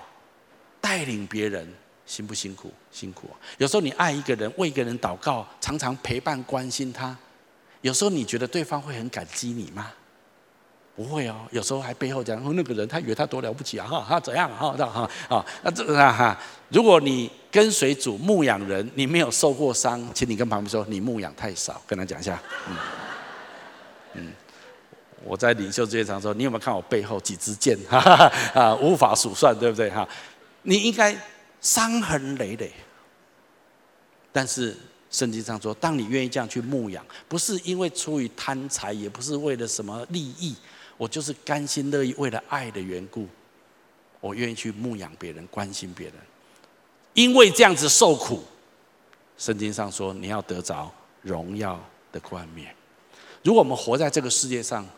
[0.81, 1.69] 带领别人。
[2.07, 2.71] 辛不辛苦？
[2.93, 3.35] 辛苦啊！
[3.57, 7.17] 有时候你爱一个人，为一个人祷告，常常陪伴关心他。
[7.81, 9.91] 有时候你觉得对方会很感激你吗？
[10.95, 11.37] 不会哦。
[11.51, 13.87] 有时候还背后讲，那个人他以为他多了不起啊！
[13.87, 14.51] 哈，他怎样？
[14.57, 16.39] 哈，这样哈啊，那这个哈。
[16.69, 22.41] 如果你跟随主牧养人，你没有受过伤，请你跟旁边说，你牧养太少，跟他讲一下。
[22.69, 22.77] 嗯，
[24.15, 24.33] 嗯，
[25.25, 27.79] 我在领袖之夜常说，你有没有看我背后几支箭？
[27.89, 29.91] 哈哈啊，无法数算，对不对？
[29.91, 30.09] 哈，
[30.63, 31.17] 你应该。
[31.65, 32.71] 伤痕累累，
[34.31, 34.77] 但是
[35.11, 40.55] 圣经上说，当你愿意这样去牧养，不是因为出于贪财，也不是为了什么利益，
[40.97, 43.27] 我就是甘心乐意，为了爱的缘故，
[44.21, 46.17] 我愿意去牧养别人，关心别人。
[47.15, 48.43] 因为这样子受苦，
[49.37, 50.93] 圣经上说你要得着
[51.23, 51.79] 荣耀
[52.13, 52.75] 的冠冕。
[53.43, 54.89] 如果我们活在这个世界上，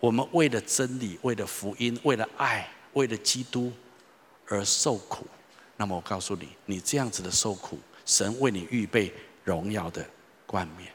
[0.00, 3.72] 我们为了真理，为了福音，为了爱，为了基督
[4.46, 5.26] 而受苦。
[5.76, 10.04] 那么我告诉你，你这样子的受苦，神为你预备荣耀的
[10.46, 10.92] 冠冕。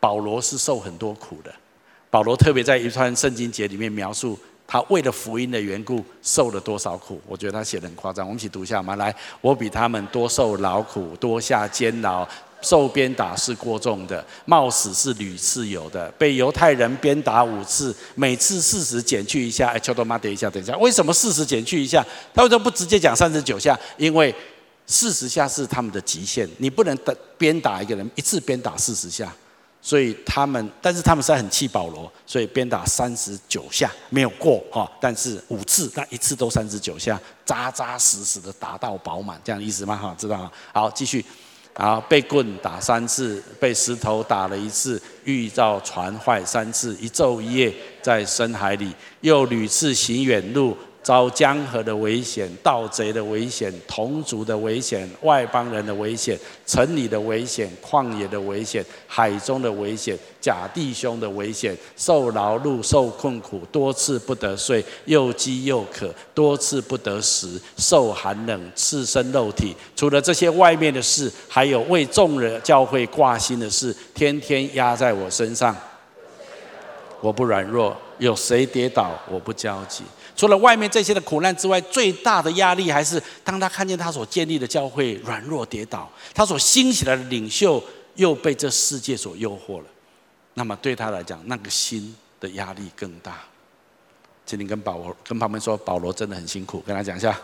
[0.00, 1.54] 保罗是受很多苦的，
[2.14, 4.38] 保罗特别在一段圣经节里面描述
[4.68, 7.20] 他为了福音的缘故受了多少苦。
[7.26, 8.94] 我觉得他写得很夸张，我们一起读一下嘛。
[8.94, 12.24] 来，我比他们多受劳苦，多下监牢。
[12.62, 16.08] 受鞭打是过重的，冒死是屡次有的。
[16.12, 19.70] 被犹太人鞭打五次，每次四十减去一下。
[19.70, 22.06] 哎，秋多妈，等一下，等一下，为什么四十减去一下？
[22.32, 23.76] 他为什么不直接讲三十九下？
[23.98, 24.32] 因为
[24.86, 29.34] 四十下是他们的极限，你不能等鞭打一个人一次鞭打四十下，
[29.86, 39.94] 所以他们，但是他们是很气保罗，所以鞭打三十九下没有过哈，但是五次那一次都三十九下，扎扎实实的打到饱满，这样意思吗？
[39.94, 40.50] 哈，知道吗？
[40.72, 41.22] 好，继续。
[41.76, 50.74] 然后被棍打三次，被石头打了一次，遇到船坏三次，一昼一夜在深海里，又屡次行远路。
[51.04, 56.36] 遭江河的危险、盗贼的危险、同族的危险、外邦人的危险、
[56.66, 69.76] 城里的危险、旷野的危险、海中的危险、假弟兄的危险，受劳碌、受困苦，多次不得睡，又饥又渴，多次不得食，受寒冷，赤身露体。
[69.94, 75.76] 除了这些外面的事，还有为众人教会挂心的事，天天压在我身上。
[77.20, 80.02] 我不软弱，有谁跌倒，我不焦急。
[80.36, 87.82] 除了外面这些的苦难之外，最大的压力还是当他看见他所建立的教会软弱跌倒，他所兴起来的领袖
[88.16, 89.86] 又被这世界所诱惑了，
[90.54, 93.40] 那么对他来讲，那个心的压力更大。
[94.44, 97.40] 请你跟保罗跟旁边说，保罗真的很辛苦，跟他讲一下。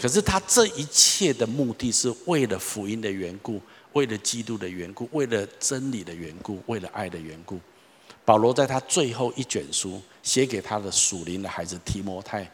[0.00, 3.60] 可是他这一切的目的是为了福音的缘故，
[3.94, 7.58] 为了基督的缘故，为了真理的缘故，为了爱的缘故。
[8.26, 12.44] 保罗在他最后一卷书写给他的属灵的孩子提摩太，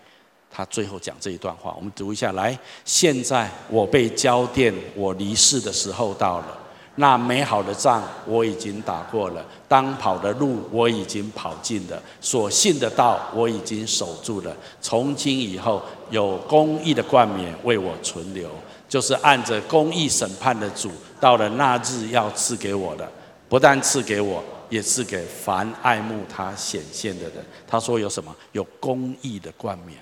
[0.50, 2.56] 他最后讲这一段话，我们读一下来。
[2.84, 6.58] 现在我被交奠，我离世的时候到了。
[6.96, 14.54] 那美好的仗我已经打过了，当跑的路我已经跑尽了，所信的道我已经守住了。
[14.82, 18.50] 从今以后，有公义的冠冕为我存留，
[18.90, 23.10] 就是按着公义审判的主，到了那日要赐给我的，
[23.48, 24.44] 不但赐给我。
[24.72, 27.44] 也是给凡爱慕他显现的人。
[27.66, 28.34] 他说有什么？
[28.52, 29.98] 有公义的冠冕。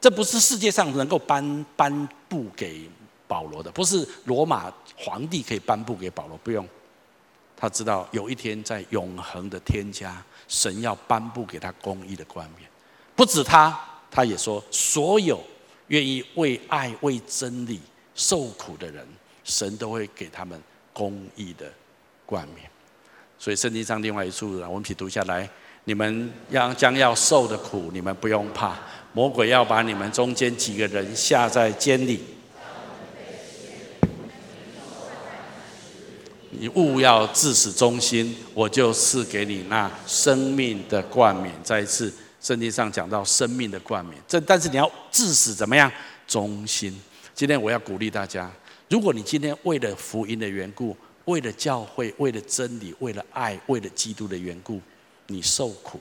[0.00, 2.90] 这不是世界上能够颁颁布给
[3.28, 6.68] 保罗的，不是罗马皇帝可以颁布给保罗，不用。
[7.56, 12.68] 他知道有一天在永恒的天家，神要颁布给他公义的冠冕。
[13.14, 13.78] 不止他，
[14.10, 15.40] 他也说，所有
[15.86, 17.80] 愿意为爱、为真理
[18.16, 19.06] 受苦的人，
[19.44, 20.60] 神都会给他们
[20.92, 21.70] 公义的
[22.26, 22.68] 冠冕。
[23.40, 25.48] 所以圣经上另外一处，我们一起读下来：
[25.84, 28.76] 你们要将要受的苦，你们不用怕。
[29.14, 32.20] 魔鬼要把你们中间几个人下在监里，
[36.50, 41.54] 你勿要至死忠心，我就赐给你那生命的冠冕。
[41.64, 42.12] 再一次，
[42.42, 45.90] 圣经上讲到生命的冠冕，这但是你要至死怎么样？
[46.26, 46.94] 忠心。
[47.34, 48.52] 今天我要鼓励大家，
[48.90, 50.94] 如果你今天为了福音的缘故，
[51.30, 54.80] 为了教会，为了真理，为了爱，为了基督的缘故，
[55.28, 56.00] 你受苦，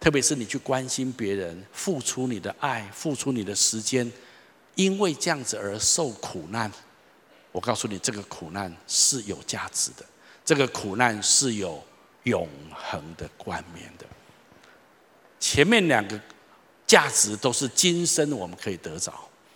[0.00, 4.10] 特别是你去关心别人，付出你的爱，付出你的时间，
[4.74, 6.70] 因为这样子而受苦难。
[7.52, 10.04] 我告诉你，这个苦难是有价值的，
[10.44, 11.80] 这个苦难是有
[12.24, 14.04] 永恒的冠冕的。
[15.38, 16.20] 前面两个
[16.84, 19.12] 价值都是今生我们可以得着，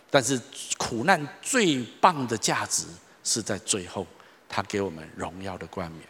[0.09, 0.39] 但是
[0.77, 2.85] 苦难最棒的价值
[3.21, 4.07] 是在最后。
[4.55, 6.03] 他给我们荣耀的冠冕，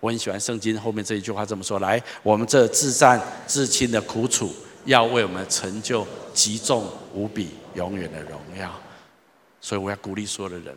[0.00, 4.52] 我很喜欢圣经后面这一句话这么说：来，我们这至暂至轻的苦楚，
[4.84, 6.04] 要为我们成就
[6.34, 8.68] 极重无比永远的荣耀。
[9.60, 10.76] 所以我要鼓励所有的人，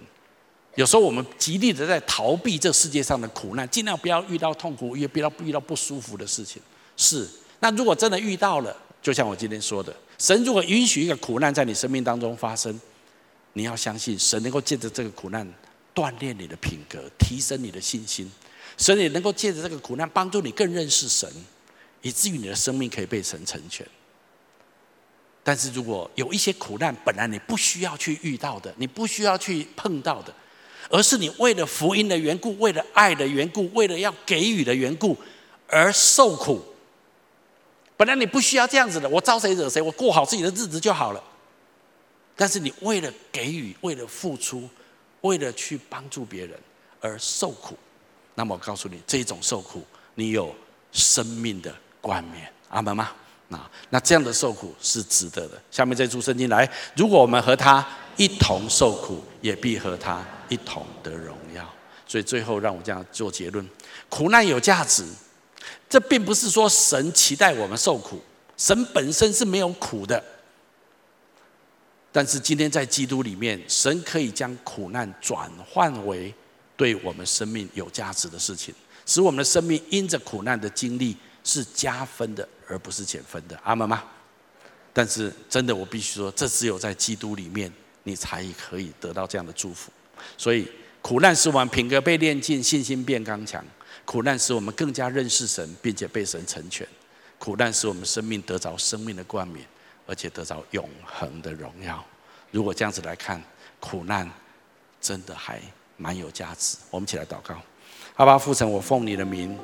[0.75, 6.61] 有时候我们极力的在逃避这世界上的苦难，尽量不要遇到痛苦，也不要遇到不舒服的事情。
[6.95, 7.27] 是，
[7.61, 12.79] 那如果真的遇到了，就像我今天说的，神如果允许一个苦难在你生命当中发生，
[13.53, 15.51] 你要相信神能够借着这个苦难。
[15.93, 18.31] 锻炼你的品格，提升你的信心，
[18.77, 21.29] 所以你能够借着这个苦难帮助你更认识神，
[22.01, 23.85] 以至于你的生命可以被神成全。
[25.43, 30.33] 但是如果有一些苦难本来你不需要去遇到的，你不需要去碰到的，
[30.89, 35.17] 而是你为了福音的缘故，为了爱的缘故，为了要给予的缘故
[35.67, 36.61] 而受苦，
[37.97, 41.23] 本来你不需要这样子的，我招谁惹谁，我过好自己的日子就好了。
[42.35, 44.69] 但是你为了给予，为了付出。
[45.21, 46.57] 为了去帮助别人
[46.99, 47.77] 而受苦，
[48.35, 49.83] 那么我告诉你，这种受苦，
[50.15, 50.53] 你有
[50.91, 53.11] 生命的冠冕，阿门吗？
[53.49, 55.61] 那那这样的受苦是值得的。
[55.69, 61.67] 下面这组圣经来，如果我们和他一同受苦，也必和他一同得荣耀。
[62.07, 63.67] 所以最后让我这样做结论：
[64.09, 65.05] 苦难有价值。
[65.89, 68.21] 这并不是说神期待我们受苦，
[68.55, 70.23] 神本身是没有苦的。
[72.11, 76.33] 但是今天在基督里面，神可以将苦难转换为
[76.75, 83.57] 对我们生命有价值的事情，使我们的生命因着苦难的经历是加分的，而不是减分的。
[83.63, 84.03] 阿门吗？
[84.91, 87.71] 但是真的，我必须说，这只有在基督里面，
[88.03, 89.89] 你才可以得到这样的祝福。
[90.37, 90.67] 所以，
[91.01, 93.63] 苦难使我们品格被炼净，信心变刚强；
[94.03, 96.85] 苦难使我们更加认识神，并且被神成全；
[97.39, 99.65] 苦难使我们生命得着生命的冠冕。
[100.11, 102.03] 而且得到永恒的荣耀。
[102.51, 103.41] 如果这样子来看，
[103.79, 104.29] 苦难
[104.99, 105.57] 真的还
[105.95, 106.75] 蛮有价值。
[106.89, 107.55] 我们一起来祷告，
[108.17, 109.57] 阿爸父神，我奉你的名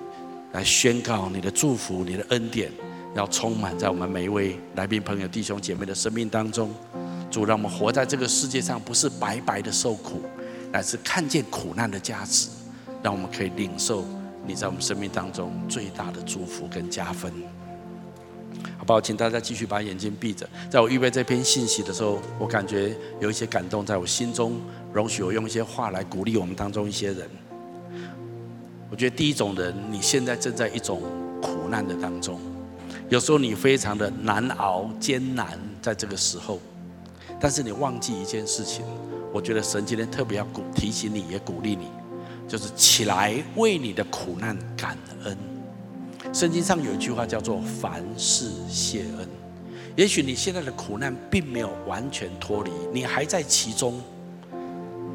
[0.53, 2.71] 来宣告你的祝福、你的恩典，
[3.13, 6.73] 要充满在我们每一位来宾朋友、弟兄姐妹的生命当中。
[7.29, 10.21] 主，让我们活在这个世界上，不是白白的受苦，
[10.71, 12.47] 乃是看见苦难的价值，
[13.03, 14.05] 让我们可以领受
[14.45, 17.33] 你在我们生命当中最大的祝福跟加分。
[18.77, 18.99] 好不好？
[18.99, 20.47] 请大家继续把眼睛闭着。
[20.69, 24.59] 在我预备这篇信息的时候，我感觉有一些感动在我心中。
[24.93, 27.29] 容许我用一些话来鼓励我们当中一些人。
[28.89, 31.01] 我觉得第一种人，你现在正在一种
[31.41, 32.39] 苦难的当中，
[33.09, 36.59] 有时候你非常的难熬、艰难，在这个时候，
[37.39, 38.83] 但是你忘记一件事情。
[39.33, 41.89] 我觉得神今天特别要鼓提醒你，也鼓励你，
[42.47, 45.37] 就是起来为你的苦难感恩。
[46.37, 49.27] 圣经上有一句话叫做“凡事谢恩”。
[49.97, 53.99] 也许你现在的苦难并没有完全脱离，你还在其中，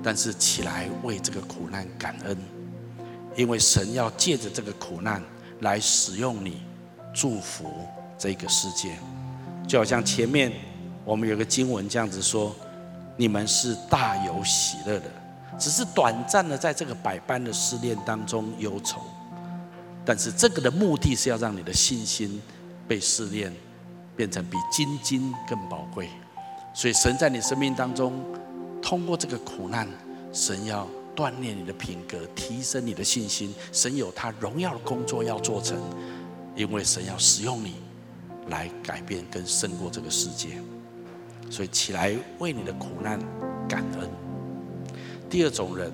[0.02, 2.36] 但是起来为这个苦难感恩，
[3.36, 5.22] 因为神要借着这个苦难
[5.60, 6.60] 来使用你，
[7.14, 7.70] 祝福
[8.18, 8.90] 这个世界。
[9.68, 10.50] 就好像前面
[11.04, 12.52] 我们有个经文这样子说
[13.16, 15.04] ：“你们是大有喜乐的，
[15.56, 19.00] 只是短暂的在这个百般的试炼当中忧愁。”
[20.04, 22.42] 但是这个的目的是要让你的信心
[22.88, 23.54] 被试炼，
[24.16, 26.08] 变成比金金更宝贵。
[26.74, 28.12] 所以神在你生命当中，
[28.82, 29.88] 通过这个苦难，
[30.32, 33.54] 神要锻炼你的品格，提升你的信心。
[33.70, 35.78] 神有他荣耀的工作要做成，
[36.56, 37.76] 因为神要使用你
[38.48, 40.60] 来改变跟胜过这个世界。
[41.48, 43.20] 所以起来为你的苦难
[43.68, 44.08] 感恩。
[45.30, 45.92] 第二种人，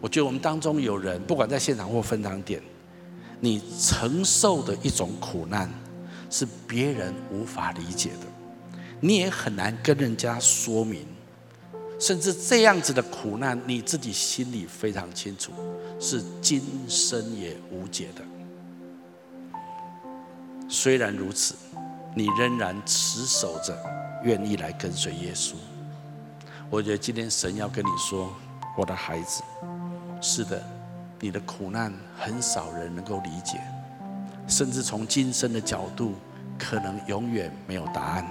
[0.00, 2.62] 我觉得我们当中有人，不管在现场或分堂点。
[3.40, 5.70] 你承受的一种苦难，
[6.30, 8.26] 是别人无法理解的，
[9.00, 11.06] 你也很难跟人家说明，
[12.00, 15.52] 甚至这样子的苦难，你自己心里非常清楚，
[16.00, 18.22] 是今生也无解的。
[20.68, 21.54] 虽然如此，
[22.14, 23.76] 你仍然持守着，
[24.24, 25.54] 愿意来跟随耶稣。
[26.68, 28.30] 我觉得今天神要跟你说，
[28.76, 29.42] 我的孩子，
[30.20, 30.62] 是的。
[31.20, 33.60] 你的苦难很少人能够理解，
[34.46, 36.14] 甚至从今生的角度，
[36.58, 38.24] 可能永远没有答案。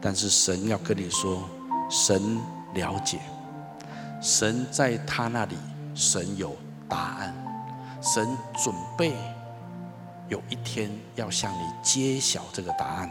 [0.00, 1.48] 但是神要跟你说，
[1.90, 2.38] 神
[2.74, 3.20] 了解，
[4.20, 5.56] 神在他那里，
[5.94, 6.56] 神有
[6.88, 7.34] 答案，
[8.02, 8.26] 神
[8.62, 9.14] 准备
[10.28, 13.10] 有一天要向你揭晓这个答案，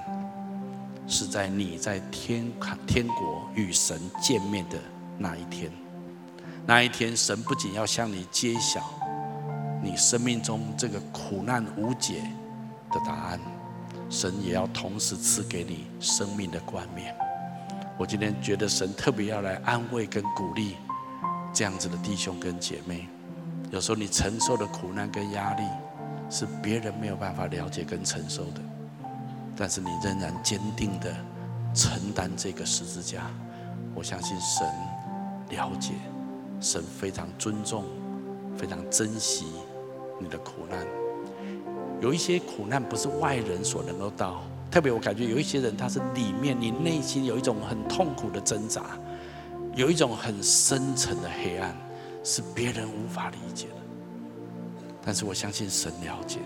[1.07, 2.51] 是在你在天
[2.85, 4.77] 天国与神见面的
[5.17, 5.71] 那一天。
[6.69, 8.79] 那一天，神不仅要向你揭晓
[9.81, 12.21] 你生命中这个苦难无解
[12.91, 13.39] 的答案，
[14.07, 17.15] 神也要同时赐给你生命的冠冕。
[17.97, 20.75] 我今天觉得神特别要来安慰跟鼓励
[21.51, 23.09] 这样子的弟兄跟姐妹。
[23.71, 25.63] 有时候你承受的苦难跟压力
[26.29, 28.61] 是别人没有办法了解跟承受的，
[29.57, 31.11] 但是你仍然坚定的
[31.73, 33.23] 承担这个十字架。
[33.95, 34.67] 我相信神
[35.49, 35.93] 了解。
[36.59, 37.85] 神非常尊重，
[38.57, 39.45] 非常珍惜
[40.19, 40.85] 你的苦难。
[42.01, 48.97] 有一些苦难不是外人所能够到，特别我感觉有一些人，他是里面你内心有一种很痛苦的挣扎，
[49.75, 51.75] 有一种很深沉的黑暗，
[52.23, 53.75] 是别人无法理解的。
[55.03, 56.39] 但是我相信神了解，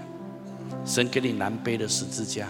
[0.85, 2.47] 神给你难背的十字架，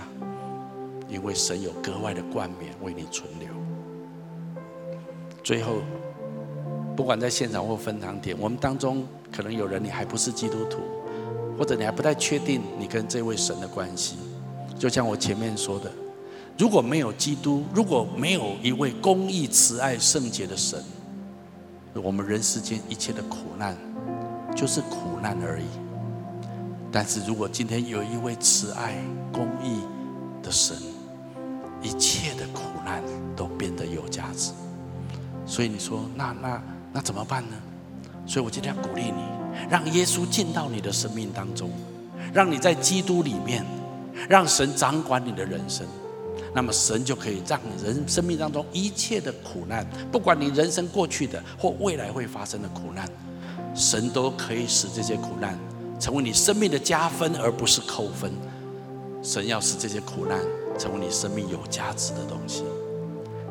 [1.07, 3.47] 因为神有格外的冠冕为你存留。
[5.41, 5.77] 最后。
[6.95, 10.79] 不管在现场或分堂点，我们当中可能有人你还不是基督徒，
[11.57, 14.17] 或者你还不太确定你跟这位神的关系。
[14.77, 15.91] 就像我前面说的，
[16.57, 20.83] 如果没有基督，如果没有一位公义、慈爱、圣洁的神，
[21.95, 23.77] 我们人世间一切的苦难
[24.55, 25.65] 就是苦难而已。
[26.91, 28.95] 但是如果今天有一位慈爱、
[29.31, 29.81] 公义、
[30.43, 30.77] 的神，
[31.81, 33.01] 一切的苦难
[33.35, 34.51] 都变得有价值。
[35.45, 36.61] 所以你说，那那
[36.93, 37.55] 那怎么办呢？
[38.25, 39.23] 所以我今天要鼓励你，
[39.69, 41.69] 让耶稣进到你的生命当中，
[42.31, 43.65] 让你在基督里面，
[44.29, 45.85] 让神掌管你的人生。
[46.55, 53.09] 那么神就可以让你人生命当中一切的苦难，不管你人生过去的或未来会发生的苦难，
[53.75, 55.57] 神都可以使这些苦难
[55.99, 58.31] 成为你生命的加分，而不是扣分。
[59.23, 60.39] 神要使这些苦难
[60.77, 62.63] 成为你生命有价值的东西。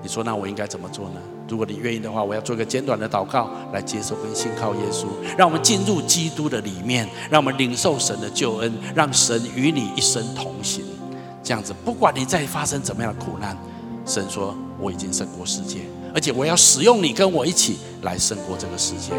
[0.03, 1.21] 你说，那我应该怎么做呢？
[1.49, 10.85] 如果你愿意的话，我要做一个简短的祷告，来接受跟信靠耶稣，让我们进入基督的里面，让我们领受神的救恩，让神与你一生同行。
[11.43, 13.57] 这样子，不管你再发生怎么样的苦难，
[14.05, 15.81] 神说我已经胜过世界，
[16.15, 19.13] 而且我要使用你跟我一起来胜过这个世界。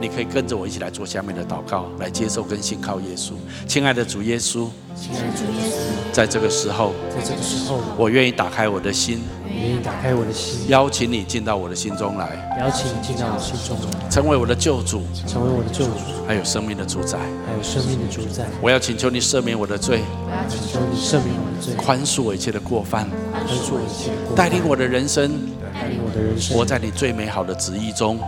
[0.00, 3.32] 你可以跟着我一起来做下面的祷告，来接受跟信靠耶稣。
[3.66, 15.92] 亲爱的主耶稣，亲爱的主耶稣，在这个时候，在这个时候，我愿意打开我的心，我愿意打开我的心，邀请你进到我的心中来，邀请你进到我心中来，成为我的救主，成为我的救主，
[16.28, 18.46] 还有生命的主宰，还有生命的主宰。
[18.62, 25.28] 我要请求你赦免我的罪，我要请求你赦免我的罪，宽恕我一切的过犯，宽恕我一切的过犯，带领我的人生，
[25.74, 28.20] 带领我的人生，活在你最美好的旨意中。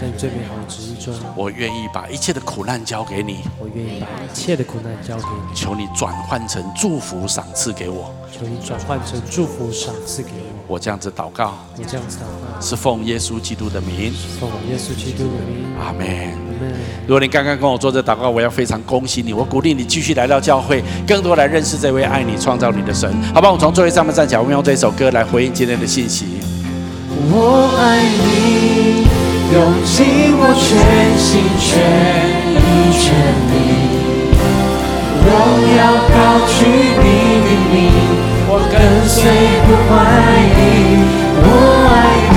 [0.00, 3.38] 在你最美好的旨意中，我愿意把一切的苦难交给你。
[3.58, 5.54] 我愿意把一切的苦难交给你。
[5.54, 8.12] 求你转换成祝福赏赐给我。
[8.32, 10.54] 求你转换成祝福赏赐给我。
[10.66, 14.12] 我这样子祷告，我这样子祷告，是奉耶稣基督的名。
[14.40, 15.64] 奉耶稣基督的名。
[15.78, 16.06] 阿门。
[16.06, 16.74] 阿门。
[17.06, 19.32] 如果你刚刚跟我做这祷告，我要非常恭喜你。
[19.32, 23.12] 我鼓励你继续来到教会，更多来认识这位爱你、创造你的神。
[23.32, 26.26] 好吧，我从座位上面站起来，我们用这首歌来回应今天的信息。
[27.30, 28.43] 我爱你。
[29.54, 30.66] 用尽我全
[31.16, 31.70] 心全
[32.58, 32.58] 意
[32.98, 33.06] 全
[33.54, 33.54] 力，
[35.22, 35.30] 荣
[35.78, 35.80] 耀
[36.10, 36.66] 高举
[36.98, 37.06] 你
[37.46, 37.72] 的名，
[38.48, 38.74] 我跟
[39.06, 39.16] 随
[39.62, 39.94] 不怀
[40.58, 40.60] 疑。
[41.38, 41.46] 我
[41.86, 41.94] 爱
[42.34, 42.36] 你，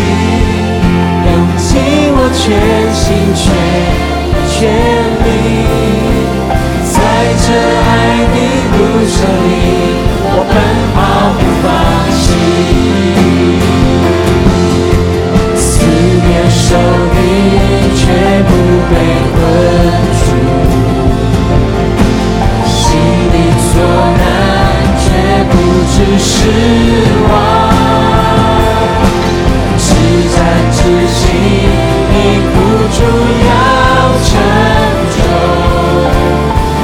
[1.25, 1.65] 用尽
[2.13, 2.45] 我全
[2.93, 3.03] 心
[3.33, 3.41] 全
[4.21, 4.55] 意全
[5.25, 5.27] 力，
[6.85, 6.95] 在
[7.41, 7.45] 这
[7.81, 7.89] 爱
[8.29, 8.37] 的
[8.77, 9.49] 路程里，
[10.21, 10.53] 我奔
[10.93, 10.95] 跑
[11.33, 11.65] 不放
[12.13, 12.21] 弃。
[16.27, 16.79] 年少的
[17.15, 17.21] 你
[17.95, 18.01] 却
[18.43, 18.51] 不
[18.89, 18.93] 被
[19.33, 19.35] 困
[20.19, 20.25] 住，
[22.67, 22.77] 心
[23.31, 23.71] 里所
[24.17, 24.21] 难
[24.99, 25.05] 却
[25.49, 25.53] 不
[25.93, 26.29] 知失
[27.29, 27.31] 望，
[29.77, 29.85] 只
[30.35, 30.37] 在
[30.71, 30.77] 自
[31.15, 31.23] 己
[32.11, 32.13] 你
[32.43, 32.53] 付
[32.93, 32.97] 出
[33.47, 33.49] 要
[34.27, 34.29] 成
[35.15, 35.17] 就，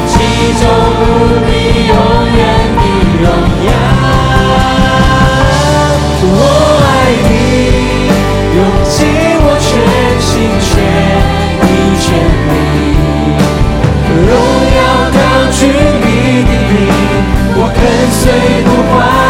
[0.08, 0.14] 其
[0.62, 0.64] 中
[1.00, 1.02] 无
[1.46, 1.50] 你
[1.88, 1.92] 永
[2.38, 2.40] 远
[2.80, 2.82] 的
[3.22, 3.26] 荣
[3.66, 3.70] 耀。
[6.26, 6.32] 我
[6.88, 6.88] 爱
[7.30, 7.43] 你。
[18.24, 19.23] sei como há.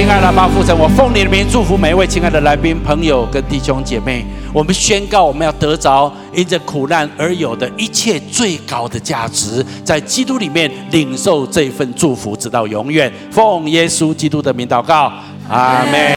[0.00, 4.24] 亲爱的巴父神，我奉你的名祝福每一位亲爱的来宾、朋友跟弟兄姐妹。
[4.50, 13.12] 我们宣告，我们要得着因着苦难而有的一切最高的价值，在基督里面领受这份祝福，直到永远。
[13.30, 15.12] 奉耶稣基督的名祷告，
[15.50, 16.00] 阿门。